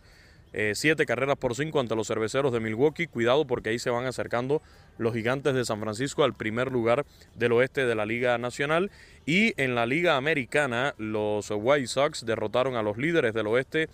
eh, 0.52 0.72
siete 0.74 1.06
carreras 1.06 1.38
por 1.38 1.54
cinco 1.54 1.80
ante 1.80 1.96
los 1.96 2.06
cerveceros 2.06 2.52
de 2.52 2.60
Milwaukee. 2.60 3.06
Cuidado 3.06 3.46
porque 3.46 3.70
ahí 3.70 3.78
se 3.78 3.88
van 3.88 4.04
acercando 4.04 4.60
los 4.98 5.14
gigantes 5.14 5.54
de 5.54 5.64
San 5.64 5.80
Francisco 5.80 6.22
al 6.22 6.34
primer 6.34 6.70
lugar 6.70 7.06
del 7.34 7.52
oeste 7.52 7.86
de 7.86 7.94
la 7.94 8.04
Liga 8.04 8.36
Nacional. 8.36 8.90
Y 9.24 9.58
en 9.58 9.74
la 9.74 9.86
Liga 9.86 10.18
Americana, 10.18 10.94
los 10.98 11.50
White 11.50 11.86
Sox 11.86 12.26
derrotaron 12.26 12.76
a 12.76 12.82
los 12.82 12.98
líderes 12.98 13.32
del 13.32 13.46
oeste. 13.46 13.88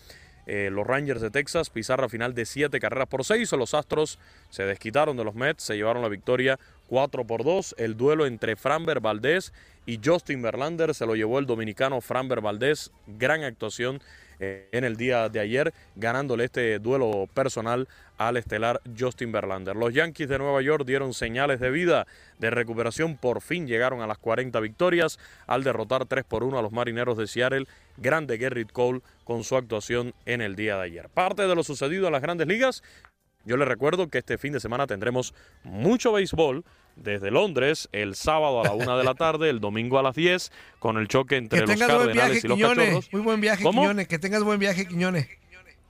Eh, 0.46 0.70
los 0.72 0.84
Rangers 0.84 1.20
de 1.20 1.30
Texas, 1.30 1.70
pizarra 1.70 2.08
final 2.08 2.34
de 2.34 2.46
siete 2.46 2.80
carreras 2.80 3.06
por 3.06 3.24
seis. 3.24 3.52
Los 3.52 3.74
Astros 3.74 4.18
se 4.50 4.64
desquitaron 4.64 5.16
de 5.16 5.22
los 5.22 5.36
Mets, 5.36 5.62
se 5.62 5.76
llevaron 5.76 6.02
la 6.02 6.08
victoria 6.08 6.58
4 6.92 7.26
por 7.26 7.42
2. 7.42 7.76
El 7.78 7.96
duelo 7.96 8.26
entre 8.26 8.54
Framber 8.54 9.00
Valdez 9.00 9.54
y 9.86 9.98
Justin 10.04 10.42
Verlander 10.42 10.94
se 10.94 11.06
lo 11.06 11.16
llevó 11.16 11.38
el 11.38 11.46
dominicano 11.46 12.02
Framber 12.02 12.42
Valdez. 12.42 12.90
Gran 13.06 13.44
actuación 13.44 14.02
eh, 14.40 14.68
en 14.72 14.84
el 14.84 14.98
día 14.98 15.30
de 15.30 15.40
ayer, 15.40 15.72
ganándole 15.96 16.44
este 16.44 16.78
duelo 16.80 17.30
personal 17.32 17.88
al 18.18 18.36
estelar 18.36 18.82
Justin 18.98 19.32
Verlander. 19.32 19.74
Los 19.74 19.94
Yankees 19.94 20.28
de 20.28 20.36
Nueva 20.36 20.60
York 20.60 20.84
dieron 20.84 21.14
señales 21.14 21.60
de 21.60 21.70
vida, 21.70 22.06
de 22.38 22.50
recuperación, 22.50 23.16
por 23.16 23.40
fin 23.40 23.66
llegaron 23.66 24.02
a 24.02 24.06
las 24.06 24.18
40 24.18 24.60
victorias 24.60 25.18
al 25.46 25.64
derrotar 25.64 26.04
3 26.04 26.24
por 26.24 26.44
1 26.44 26.58
a 26.58 26.62
los 26.62 26.72
Marineros 26.72 27.16
de 27.16 27.26
Seattle, 27.26 27.64
grande 27.96 28.36
Gerrit 28.36 28.70
Cole 28.70 29.00
con 29.24 29.44
su 29.44 29.56
actuación 29.56 30.12
en 30.26 30.42
el 30.42 30.56
día 30.56 30.76
de 30.76 30.82
ayer. 30.82 31.08
Parte 31.08 31.46
de 31.46 31.54
lo 31.54 31.64
sucedido 31.64 32.08
en 32.08 32.12
las 32.12 32.20
grandes 32.20 32.46
ligas, 32.46 32.82
yo 33.44 33.56
les 33.56 33.66
recuerdo 33.66 34.08
que 34.08 34.18
este 34.18 34.38
fin 34.38 34.52
de 34.52 34.60
semana 34.60 34.86
tendremos 34.86 35.34
mucho 35.64 36.12
béisbol 36.12 36.64
desde 36.96 37.30
Londres 37.30 37.88
el 37.92 38.14
sábado 38.14 38.60
a 38.60 38.64
la 38.64 38.72
una 38.72 38.96
de 38.96 39.04
la 39.04 39.14
tarde, 39.14 39.50
el 39.50 39.60
domingo 39.60 39.98
a 39.98 40.02
las 40.02 40.14
10, 40.14 40.52
con 40.78 40.98
el 40.98 41.08
choque 41.08 41.36
entre 41.36 41.60
Que 41.60 41.66
los 41.66 41.70
tengas 41.78 41.88
buen 41.94 42.12
viaje, 42.12 42.18
Cardenales 42.18 42.44
y 42.44 42.48
los 42.48 42.56
Quiñones. 42.56 42.84
Cachorros. 42.86 43.12
Muy 43.12 43.22
buen 43.22 43.40
viaje, 43.40 43.62
¿Cómo? 43.62 43.80
Quiñones. 43.82 44.08
Que 44.08 44.18
tengas 44.18 44.42
buen 44.44 44.58
viaje, 44.58 44.86
Quiñones. 44.86 45.28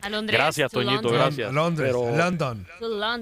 A 0.01 0.09
Londres. 0.11 0.37
Gracias, 0.37 0.71
to 0.73 0.81
Toñito, 0.81 1.03
London. 1.03 1.12
gracias. 1.15 1.49
A 1.49 1.53
Londres, 1.53 1.93
Pero- 1.95 2.17
London. 2.17 2.67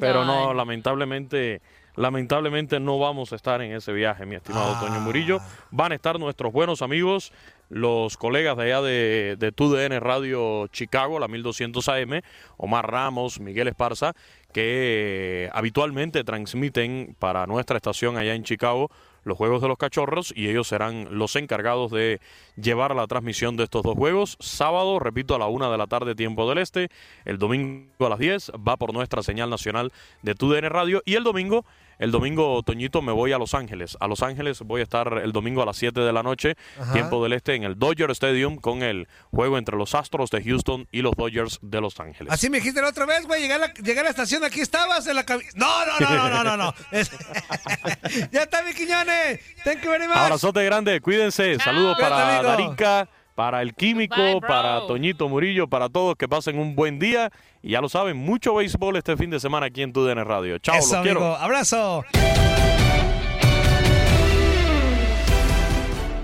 Pero 0.01 0.25
no, 0.25 0.55
lamentablemente, 0.55 1.61
lamentablemente 1.97 2.81
no 2.81 2.99
vamos 2.99 3.33
a 3.33 3.37
estar 3.37 3.61
en 3.61 3.73
ese 3.73 3.93
viaje, 3.93 4.25
mi 4.25 4.37
estimado 4.37 4.75
Ah. 4.77 4.81
Toño 4.81 5.01
Murillo. 5.01 5.41
Van 5.71 5.93
a 5.93 5.95
estar 5.95 6.19
nuestros 6.19 6.53
buenos 6.53 6.81
amigos, 6.81 7.33
los 7.69 8.17
colegas 8.17 8.57
de 8.57 8.63
allá 8.65 8.81
de, 8.83 9.37
de 9.39 9.53
TUDN 9.53 10.01
Radio 10.01 10.67
Chicago, 10.69 11.19
la 11.21 11.29
1200 11.29 11.87
AM, 11.89 12.23
Omar 12.57 12.91
Ramos, 12.91 13.41
Miguel 13.41 13.69
Esparza, 13.69 14.15
que 14.53 15.49
habitualmente 15.53 16.25
transmiten 16.25 17.17
para 17.19 17.47
nuestra 17.47 17.77
estación 17.77 18.17
allá 18.17 18.35
en 18.35 18.45
Chicago 18.45 18.91
los 19.25 19.37
juegos 19.37 19.61
de 19.61 19.69
los 19.69 19.79
cachorros 19.79 20.33
y 20.35 20.49
ellos 20.49 20.69
serán 20.69 21.07
los 21.11 21.37
encargados 21.37 21.91
de 21.91 22.21
llevar 22.61 22.95
la 22.95 23.07
transmisión 23.07 23.57
de 23.57 23.65
estos 23.65 23.83
dos 23.83 23.95
juegos. 23.95 24.37
Sábado, 24.41 24.99
repito, 24.99 25.35
a 25.35 25.39
la 25.39 25.47
una 25.47 25.71
de 25.71 25.79
la 25.79 25.87
tarde, 25.87 26.15
tiempo 26.15 26.49
del 26.49 26.59
este. 26.59 26.89
El 27.25 27.39
domingo 27.39 28.07
a 28.07 28.09
las 28.09 28.19
10 28.19 28.53
va 28.67 28.77
por 28.77 28.93
nuestra 28.93 29.23
señal 29.23 29.51
nacional 29.51 29.93
de 30.23 30.35
TUDN 30.35 30.69
Radio. 30.71 31.03
Y 31.05 31.15
el 31.15 31.25
domingo, 31.25 31.65
el 31.99 32.11
domingo, 32.11 32.63
Toñito, 32.63 33.03
me 33.03 33.13
voy 33.13 33.33
a 33.33 33.39
Los 33.39 33.55
Ángeles. 33.55 33.97
A 34.01 34.09
Los 34.09 34.23
Ángeles 34.23 34.61
voy 34.61 34.81
a 34.81 34.85
estar 34.85 35.21
el 35.23 35.33
domingo 35.33 35.63
a 35.63 35.67
las 35.67 35.77
7 35.77 36.01
de 36.01 36.13
la 36.13 36.23
noche, 36.23 36.55
Ajá. 36.81 36.93
tiempo 36.93 37.23
del 37.23 37.35
este, 37.35 37.55
en 37.55 37.65
el 37.65 37.79
Dodger 37.79 38.11
Stadium 38.13 38.57
con 38.57 38.83
el 38.83 39.07
juego 39.31 39.59
entre 39.59 39.77
los 39.77 39.95
Astros 39.95 40.31
de 40.31 40.43
Houston 40.43 40.89
y 40.93 41.03
los 41.03 41.13
Dodgers 41.17 41.59
de 41.63 41.81
Los 41.81 42.01
Ángeles. 42.01 42.33
Así 42.33 42.49
me 42.51 42.59
dijiste 42.59 42.81
la 42.81 42.89
otra 42.89 43.07
vez, 43.07 43.27
güey. 43.27 43.43
Llegué 43.43 43.55
a 43.55 43.59
la, 43.59 43.73
llegué 43.75 44.01
a 44.01 44.05
la 44.05 44.11
estación, 44.11 44.43
aquí 44.45 44.61
estabas 44.61 45.07
en 45.07 45.17
la 45.17 45.25
cabina. 45.25 45.51
No, 45.55 45.87
no, 45.87 45.93
no, 46.01 46.29
no, 46.29 46.45
no, 46.45 46.45
no. 46.45 46.57
no. 46.57 46.75
Es- 46.91 47.11
ya 48.33 48.43
está, 48.43 48.63
mi 48.63 48.73
Quiñones. 48.73 49.41
Thank 49.65 49.83
you 49.83 49.91
very 49.91 50.07
much. 50.09 50.17
Abrazote 50.17 50.65
grande, 50.65 51.01
cuídense. 51.01 51.59
Saludos 51.59 51.97
para 52.01 52.41
amigo. 52.55 52.69
Darica, 52.71 53.09
para 53.35 53.63
el 53.63 53.75
Químico, 53.75 54.17
Bye, 54.17 54.41
para 54.41 54.87
Toñito 54.87 55.29
Murillo, 55.29 55.67
para 55.69 55.89
todos 55.89 56.15
que 56.17 56.29
pasen 56.29 56.59
un 56.59 56.77
buen 56.77 56.99
día. 56.99 57.31
Y 57.63 57.71
ya 57.71 57.81
lo 57.81 57.89
saben, 57.89 58.17
mucho 58.17 58.55
béisbol 58.55 58.97
este 58.97 59.17
fin 59.17 59.31
de 59.31 59.41
semana 59.41 59.67
aquí 59.67 59.83
en 59.83 59.93
TUDN 59.93 60.25
Radio. 60.25 60.59
Chao, 60.59 60.77
Eso, 60.77 60.95
los 60.97 61.03
quiero. 61.03 61.21
amigo. 61.21 61.37
Abrazo. 61.37 62.05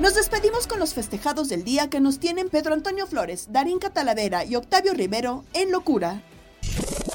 Nos 0.00 0.14
despedimos 0.14 0.66
con 0.66 0.78
los 0.78 0.94
festejados 0.94 1.48
del 1.48 1.64
día 1.64 1.88
que 1.88 2.00
nos 2.00 2.20
tienen 2.20 2.48
Pedro 2.50 2.74
Antonio 2.74 3.06
Flores, 3.06 3.50
Darín 3.50 3.78
Catalavera 3.78 4.44
y 4.44 4.54
Octavio 4.54 4.92
Rivero 4.94 5.44
en 5.54 5.72
locura. 5.72 6.20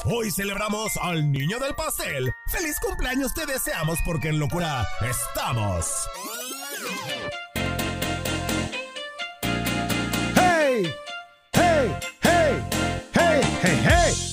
Hoy 0.05 0.31
celebramos 0.31 0.97
al 0.99 1.31
niño 1.31 1.59
del 1.59 1.75
pastel. 1.75 2.31
¡Feliz 2.51 2.75
cumpleaños 2.85 3.33
te 3.35 3.45
deseamos 3.45 3.99
porque 4.03 4.29
en 4.29 4.39
locura 4.39 4.85
estamos! 5.07 5.85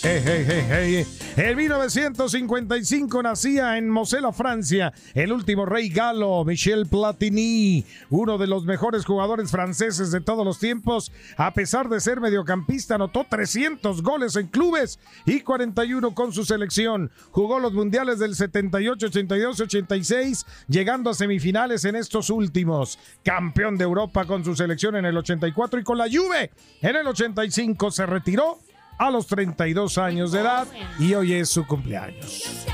¡Hey! 0.03 0.23
¡Hey! 0.25 0.67
¡Hey! 0.69 1.07
En 1.37 1.57
1955 1.57 3.23
nacía 3.23 3.79
en 3.79 3.89
Mosela, 3.89 4.33
Francia, 4.33 4.93
el 5.15 5.33
último 5.33 5.67
rey 5.67 5.89
galo, 5.89 6.45
Michel 6.45 6.87
Platini, 6.87 7.85
uno 8.11 8.39
de 8.39 8.47
los 8.47 8.65
mejores 8.65 9.05
jugadores 9.05 9.51
franceses 9.51 10.11
de 10.11 10.21
todos 10.21 10.45
los 10.45 10.59
tiempos. 10.59 11.13
A 11.37 11.55
pesar 11.55 11.89
de 11.89 12.01
ser 12.01 12.21
mediocampista, 12.21 12.97
anotó 12.97 13.25
300 13.29 14.03
goles 14.03 14.37
en 14.37 14.49
clubes 14.49 14.99
y 15.27 15.41
41 15.41 16.15
con 16.15 16.33
su 16.33 16.45
selección. 16.45 17.11
Jugó 17.31 17.59
los 17.61 17.73
mundiales 17.73 18.19
del 18.19 18.35
78, 18.35 19.07
82, 19.07 19.61
86, 19.61 20.47
llegando 20.69 21.11
a 21.11 21.15
semifinales 21.15 21.85
en 21.85 21.97
estos 21.97 22.31
últimos. 22.31 22.99
Campeón 23.25 23.79
de 23.79 23.85
Europa 23.85 24.25
con 24.27 24.45
su 24.45 24.55
selección 24.55 24.97
en 24.97 25.07
el 25.07 25.17
84 25.17 25.81
y 25.81 25.85
con 25.85 25.99
la 25.99 26.07
Juve 26.11 26.51
en 26.83 26.97
el 26.97 27.07
85 27.07 27.91
se 27.91 28.07
retiró 28.07 28.59
a 28.99 29.11
los 29.11 29.27
32 29.27 29.97
años 29.99 30.33
de 30.33 30.41
edad 30.41 30.67
y 30.99 31.15
hoy 31.15 31.35
es 31.35 31.49
su 31.49 31.67
cumpleaños. 31.67 32.67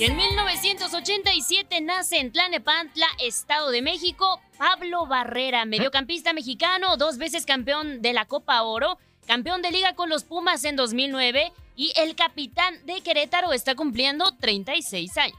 En 0.00 0.16
1987 0.16 1.80
nace 1.80 2.18
en 2.18 2.30
Tlanepantla, 2.30 3.06
Estado 3.20 3.70
de 3.70 3.82
México, 3.82 4.40
Pablo 4.56 5.06
Barrera, 5.06 5.64
mediocampista 5.64 6.32
mexicano, 6.32 6.96
dos 6.96 7.18
veces 7.18 7.44
campeón 7.46 8.00
de 8.00 8.12
la 8.12 8.24
Copa 8.24 8.62
Oro, 8.62 8.98
campeón 9.26 9.60
de 9.60 9.72
liga 9.72 9.94
con 9.94 10.08
los 10.08 10.22
Pumas 10.22 10.62
en 10.64 10.76
2009 10.76 11.52
y 11.74 11.92
el 11.96 12.14
capitán 12.14 12.74
de 12.86 13.00
Querétaro 13.00 13.52
está 13.52 13.74
cumpliendo 13.74 14.36
36 14.38 15.18
años. 15.18 15.38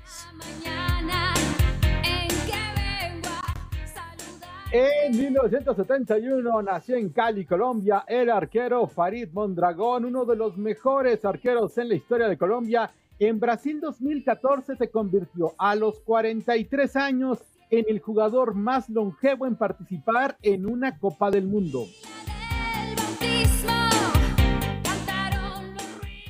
En 4.71 5.17
1971 5.17 6.61
nació 6.61 6.95
en 6.95 7.09
Cali, 7.09 7.43
Colombia, 7.43 8.03
el 8.07 8.29
arquero 8.29 8.85
Farid 8.85 9.29
Mondragón, 9.33 10.05
uno 10.05 10.25
de 10.25 10.35
los 10.35 10.57
mejores 10.57 11.25
arqueros 11.25 11.75
en 11.79 11.89
la 11.89 11.95
historia 11.95 12.27
de 12.27 12.37
Colombia. 12.37 12.91
En 13.17 13.39
Brasil 13.39 13.81
2014 13.81 14.75
se 14.75 14.91
convirtió 14.91 15.55
a 15.57 15.73
los 15.73 15.99
43 16.01 16.95
años 16.97 17.39
en 17.71 17.85
el 17.89 17.99
jugador 17.99 18.53
más 18.53 18.87
longevo 18.89 19.47
en 19.47 19.55
participar 19.55 20.37
en 20.43 20.67
una 20.67 20.99
Copa 20.99 21.31
del 21.31 21.47
Mundo. 21.47 21.87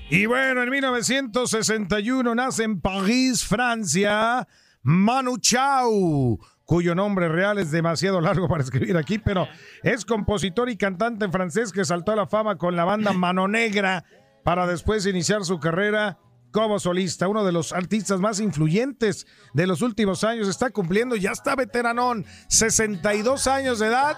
Y 0.09 0.25
bueno, 0.27 0.63
en 0.63 0.69
1961 0.69 2.35
nace 2.35 2.63
en 2.63 2.79
París, 2.79 3.45
Francia, 3.45 4.47
Manu 4.81 5.37
Chao, 5.39 6.39
cuyo 6.69 6.93
nombre 6.93 7.27
real 7.29 7.57
es 7.57 7.71
demasiado 7.71 8.21
largo 8.21 8.47
para 8.47 8.61
escribir 8.61 8.95
aquí, 8.95 9.17
pero 9.17 9.47
es 9.81 10.05
compositor 10.05 10.69
y 10.69 10.77
cantante 10.77 11.27
francés 11.29 11.71
que 11.71 11.83
saltó 11.83 12.11
a 12.11 12.15
la 12.15 12.27
fama 12.27 12.59
con 12.59 12.75
la 12.75 12.85
banda 12.85 13.11
Mano 13.11 13.47
Negra 13.47 14.05
para 14.43 14.67
después 14.67 15.07
iniciar 15.07 15.43
su 15.45 15.59
carrera 15.59 16.19
como 16.51 16.77
solista, 16.77 17.27
uno 17.27 17.43
de 17.43 17.53
los 17.53 17.73
artistas 17.73 18.19
más 18.19 18.39
influyentes 18.39 19.25
de 19.55 19.65
los 19.65 19.81
últimos 19.81 20.23
años, 20.23 20.47
está 20.47 20.69
cumpliendo, 20.69 21.15
ya 21.15 21.31
está 21.31 21.55
veteranón, 21.55 22.23
62 22.49 23.47
años 23.47 23.79
de 23.79 23.87
edad, 23.87 24.17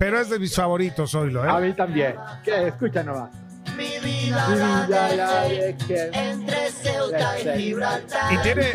pero 0.00 0.20
es 0.20 0.30
de 0.30 0.40
mis 0.40 0.56
favoritos 0.56 1.14
hoy, 1.14 1.30
¿lo 1.30 1.44
A 1.44 1.60
mí 1.60 1.72
también. 1.74 2.16
Que 2.42 2.66
escucha 2.66 3.04
nomás. 3.04 3.47
Mi 3.78 3.98
vida 4.00 4.88
la 5.16 5.42
dejé 5.44 6.10
entre 6.12 6.70
Ceuta 6.72 7.38
y 7.38 7.62
Gibraltar. 7.62 8.32
Y 8.34 8.38
tiene, 8.42 8.72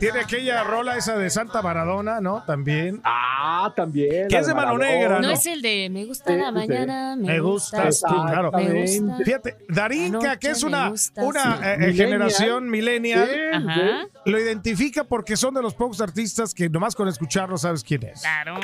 tiene 0.00 0.20
aquella 0.20 0.64
rola 0.64 0.96
esa 0.96 1.18
de 1.18 1.28
Santa 1.28 1.60
Maradona, 1.60 2.20
¿no? 2.22 2.42
También. 2.46 3.02
Ah, 3.04 3.70
también. 3.76 4.28
¿Qué 4.28 4.38
es 4.38 4.46
de 4.46 4.54
Mano 4.54 4.78
Negra? 4.78 5.20
No 5.20 5.28
no? 5.28 5.30
es 5.34 5.44
el 5.44 5.60
de 5.60 5.88
me 5.90 6.06
gusta 6.06 6.32
Sí, 6.32 6.38
la 6.38 6.50
mañana, 6.50 7.14
me, 7.14 7.26
Me 7.28 7.40
gustas 7.40 8.00
tú, 8.00 8.14
claro. 8.26 8.50
me 8.52 8.80
gusta. 8.82 9.18
Fíjate, 9.22 9.56
Darinka, 9.68 10.38
que 10.38 10.48
es 10.50 10.62
una, 10.62 10.88
una 10.88 10.96
sí. 10.96 11.62
eh, 11.62 11.72
eh, 11.74 11.76
Millennial. 11.76 11.94
generación 11.94 12.70
millennial, 12.70 13.28
Sí, 13.30 13.38
Ajá. 13.52 14.06
lo 14.24 14.40
identifica 14.40 15.04
porque 15.04 15.36
son 15.36 15.52
de 15.52 15.60
los 15.62 15.74
pocos 15.74 16.00
artistas 16.00 16.54
que 16.54 16.70
nomás 16.70 16.94
con 16.94 17.06
escucharlo 17.06 17.58
sabes 17.58 17.84
quién 17.84 18.04
es. 18.04 18.22
Claro. 18.22 18.58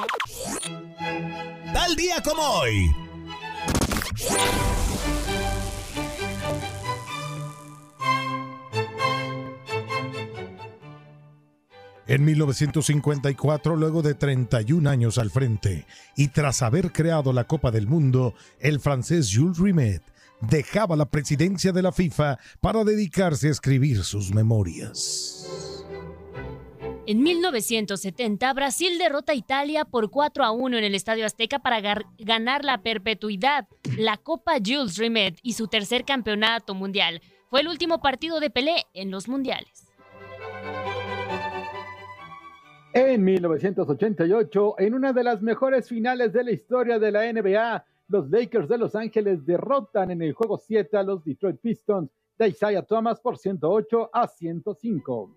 Tal 1.75 1.95
día 1.95 2.23
como 2.25 2.43
hoy. 2.43 2.91
En 12.09 12.25
1954, 12.25 13.77
luego 13.77 14.01
de 14.01 14.15
31 14.15 14.89
años 14.89 15.19
al 15.19 15.31
frente 15.31 15.85
y 16.17 16.29
tras 16.29 16.63
haber 16.63 16.91
creado 16.91 17.35
la 17.35 17.45
Copa 17.45 17.71
del 17.71 17.87
Mundo, 17.87 18.35
el 18.61 18.81
francés 18.81 19.31
Jules 19.31 19.59
Rimet 19.59 20.03
dejaba 20.41 20.97
la 20.97 21.05
presidencia 21.05 21.71
de 21.71 21.83
la 21.83 21.93
FIFA 21.93 22.39
para 22.63 22.83
dedicarse 22.83 23.49
a 23.49 23.51
escribir 23.51 24.05
sus 24.05 24.33
memorias. 24.33 25.47
En 27.07 27.23
1970, 27.23 28.55
Brasil 28.55 28.97
derrota 28.97 29.33
a 29.33 29.35
Italia 29.35 29.85
por 29.85 30.11
4 30.11 30.45
a 30.45 30.51
1 30.51 30.79
en 30.79 30.85
el 30.85 30.95
Estadio 30.95 31.27
Azteca 31.27 31.59
para 31.59 32.07
ganar 32.19 32.65
la 32.65 32.81
perpetuidad, 32.81 33.69
la 33.99 34.17
Copa 34.17 34.55
Jules 34.65 34.97
Rimet 34.97 35.39
y 35.43 35.53
su 35.53 35.69
tercer 35.69 36.07
campeonato 36.07 36.75
mundial. 36.75 37.21
Fue 37.51 37.61
el 37.61 37.69
último 37.69 38.01
partido 38.01 38.41
de 38.41 38.49
Pelé 38.49 38.87
en 38.95 39.11
los 39.11 39.29
mundiales. 39.29 39.89
En 43.01 43.23
1988, 43.23 44.75
en 44.79 44.93
una 44.93 45.13
de 45.13 45.23
las 45.23 45.41
mejores 45.41 45.89
finales 45.89 46.33
de 46.33 46.43
la 46.43 46.51
historia 46.51 46.99
de 46.99 47.13
la 47.13 47.33
NBA, 47.33 47.85
los 48.09 48.29
Lakers 48.29 48.69
de 48.69 48.77
Los 48.77 48.97
Ángeles 48.97 49.47
derrotan 49.47 50.11
en 50.11 50.21
el 50.21 50.33
juego 50.33 50.59
7 50.59 50.97
a 50.97 51.05
los 51.05 51.25
Detroit 51.25 51.61
Pistons 51.61 52.11
de 52.37 52.49
Isaiah 52.49 52.83
Thomas 52.83 53.21
por 53.21 53.39
108 53.39 54.11
a 54.13 54.27
105. 54.27 55.31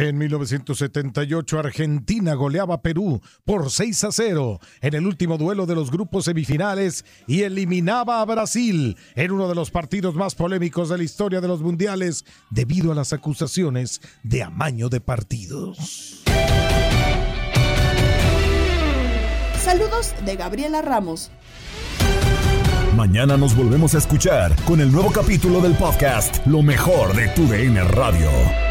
En 0.00 0.16
1978 0.16 1.58
Argentina 1.58 2.32
goleaba 2.32 2.76
a 2.76 2.80
Perú 2.80 3.20
por 3.44 3.70
6 3.70 4.04
a 4.04 4.12
0 4.12 4.58
en 4.80 4.94
el 4.94 5.06
último 5.06 5.36
duelo 5.36 5.66
de 5.66 5.74
los 5.74 5.90
grupos 5.90 6.24
semifinales 6.24 7.04
y 7.26 7.42
eliminaba 7.42 8.22
a 8.22 8.24
Brasil 8.24 8.96
en 9.14 9.30
uno 9.30 9.46
de 9.46 9.54
los 9.54 9.70
partidos 9.70 10.14
más 10.14 10.34
polémicos 10.34 10.88
de 10.88 10.96
la 10.96 11.04
historia 11.04 11.42
de 11.42 11.48
los 11.48 11.60
mundiales 11.60 12.24
debido 12.48 12.92
a 12.92 12.94
las 12.94 13.12
acusaciones 13.12 14.00
de 14.22 14.42
amaño 14.42 14.88
de 14.88 15.02
partidos. 15.02 16.22
Saludos 19.62 20.14
de 20.24 20.34
Gabriela 20.34 20.80
Ramos. 20.80 21.30
Mañana 22.96 23.36
nos 23.36 23.54
volvemos 23.54 23.94
a 23.94 23.98
escuchar 23.98 24.56
con 24.64 24.80
el 24.80 24.90
nuevo 24.90 25.12
capítulo 25.12 25.60
del 25.60 25.74
podcast 25.74 26.38
Lo 26.46 26.62
mejor 26.62 27.14
de 27.14 27.28
tu 27.28 27.46
DN 27.46 27.84
Radio. 27.84 28.69